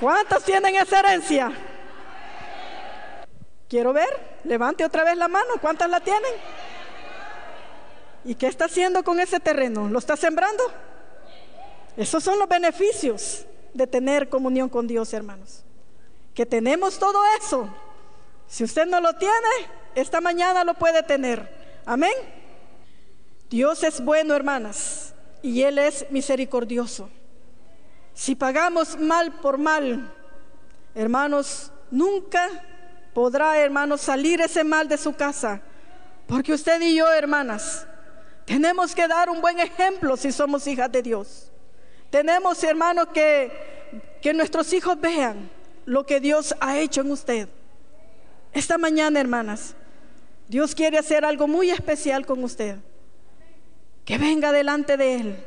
¿Cuántos 0.00 0.42
tienen 0.42 0.74
esa 0.74 0.98
herencia? 0.98 1.52
Quiero 3.68 3.92
ver, 3.92 4.40
levante 4.44 4.84
otra 4.84 5.04
vez 5.04 5.16
la 5.16 5.28
mano. 5.28 5.54
¿Cuántas 5.60 5.88
la 5.88 6.00
tienen? 6.00 6.32
¿Y 8.24 8.34
qué 8.34 8.48
está 8.48 8.66
haciendo 8.66 9.02
con 9.02 9.20
ese 9.20 9.40
terreno? 9.40 9.88
¿Lo 9.88 9.98
está 9.98 10.16
sembrando? 10.16 10.64
Esos 11.96 12.22
son 12.22 12.38
los 12.38 12.48
beneficios 12.48 13.46
de 13.72 13.86
tener 13.86 14.28
comunión 14.28 14.68
con 14.68 14.86
Dios, 14.86 15.12
hermanos. 15.12 15.62
Que 16.34 16.46
tenemos 16.46 16.98
todo 16.98 17.20
eso. 17.40 17.68
Si 18.52 18.62
usted 18.64 18.84
no 18.84 19.00
lo 19.00 19.14
tiene, 19.14 19.32
esta 19.94 20.20
mañana 20.20 20.62
lo 20.62 20.74
puede 20.74 21.02
tener. 21.02 21.48
Amén. 21.86 22.12
Dios 23.48 23.82
es 23.82 24.04
bueno, 24.04 24.36
hermanas, 24.36 25.14
y 25.40 25.62
Él 25.62 25.78
es 25.78 26.04
misericordioso. 26.10 27.08
Si 28.12 28.34
pagamos 28.34 28.98
mal 28.98 29.32
por 29.40 29.56
mal, 29.56 30.12
hermanos, 30.94 31.72
nunca 31.90 32.46
podrá, 33.14 33.56
hermanos, 33.56 34.02
salir 34.02 34.42
ese 34.42 34.64
mal 34.64 34.86
de 34.86 34.98
su 34.98 35.14
casa. 35.14 35.62
Porque 36.26 36.52
usted 36.52 36.78
y 36.82 36.96
yo, 36.96 37.10
hermanas, 37.10 37.86
tenemos 38.44 38.94
que 38.94 39.08
dar 39.08 39.30
un 39.30 39.40
buen 39.40 39.60
ejemplo 39.60 40.14
si 40.18 40.30
somos 40.30 40.66
hijas 40.66 40.92
de 40.92 41.00
Dios. 41.00 41.50
Tenemos, 42.10 42.62
hermanos, 42.64 43.06
que, 43.14 43.50
que 44.20 44.34
nuestros 44.34 44.70
hijos 44.74 45.00
vean 45.00 45.50
lo 45.86 46.04
que 46.04 46.20
Dios 46.20 46.54
ha 46.60 46.76
hecho 46.76 47.00
en 47.00 47.12
usted. 47.12 47.48
Esta 48.52 48.78
mañana, 48.78 49.20
hermanas, 49.20 49.74
Dios 50.48 50.74
quiere 50.74 50.98
hacer 50.98 51.24
algo 51.24 51.48
muy 51.48 51.70
especial 51.70 52.26
con 52.26 52.44
usted. 52.44 52.76
Que 54.04 54.18
venga 54.18 54.52
delante 54.52 54.96
de 54.96 55.14
Él, 55.14 55.44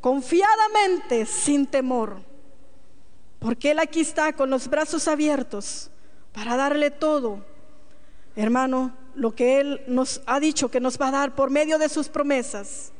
confiadamente, 0.00 1.26
sin 1.26 1.66
temor. 1.66 2.22
Porque 3.38 3.70
Él 3.70 3.78
aquí 3.78 4.00
está 4.00 4.32
con 4.32 4.50
los 4.50 4.68
brazos 4.68 5.06
abiertos 5.06 5.90
para 6.32 6.56
darle 6.56 6.90
todo. 6.90 7.44
Hermano, 8.34 8.92
lo 9.14 9.34
que 9.34 9.60
Él 9.60 9.82
nos 9.86 10.22
ha 10.26 10.40
dicho 10.40 10.70
que 10.70 10.80
nos 10.80 11.00
va 11.00 11.08
a 11.08 11.12
dar 11.12 11.34
por 11.34 11.50
medio 11.50 11.78
de 11.78 11.88
sus 11.88 12.08
promesas 12.08 12.90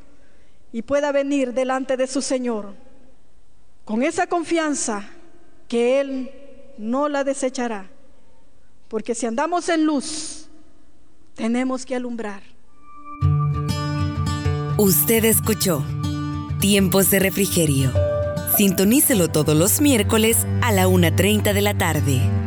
y 0.70 0.82
pueda 0.82 1.12
venir 1.12 1.53
delante 1.53 1.97
de 1.97 2.07
su 2.07 2.22
Señor 2.22 2.74
con 3.85 4.03
esa 4.03 4.26
confianza 4.26 5.09
que 5.68 6.01
Él 6.01 6.30
no 6.78 7.09
la 7.09 7.24
desechará. 7.24 7.91
Porque 8.89 9.14
si 9.14 9.26
andamos 9.26 9.68
en 9.68 9.87
luz, 9.87 10.49
tenemos 11.35 11.85
que 11.85 11.97
alumbrar. 11.97 12.43
Usted 14.76 15.24
escuchó 15.24 15.85
Tiempos 16.61 17.11
de 17.11 17.18
Refrigerio. 17.18 17.93
Sintonícelo 18.57 19.28
todos 19.28 19.57
los 19.57 19.80
miércoles 19.80 20.47
a 20.62 20.72
la 20.72 20.87
1.30 20.87 21.53
de 21.53 21.61
la 21.62 21.76
tarde. 21.76 22.43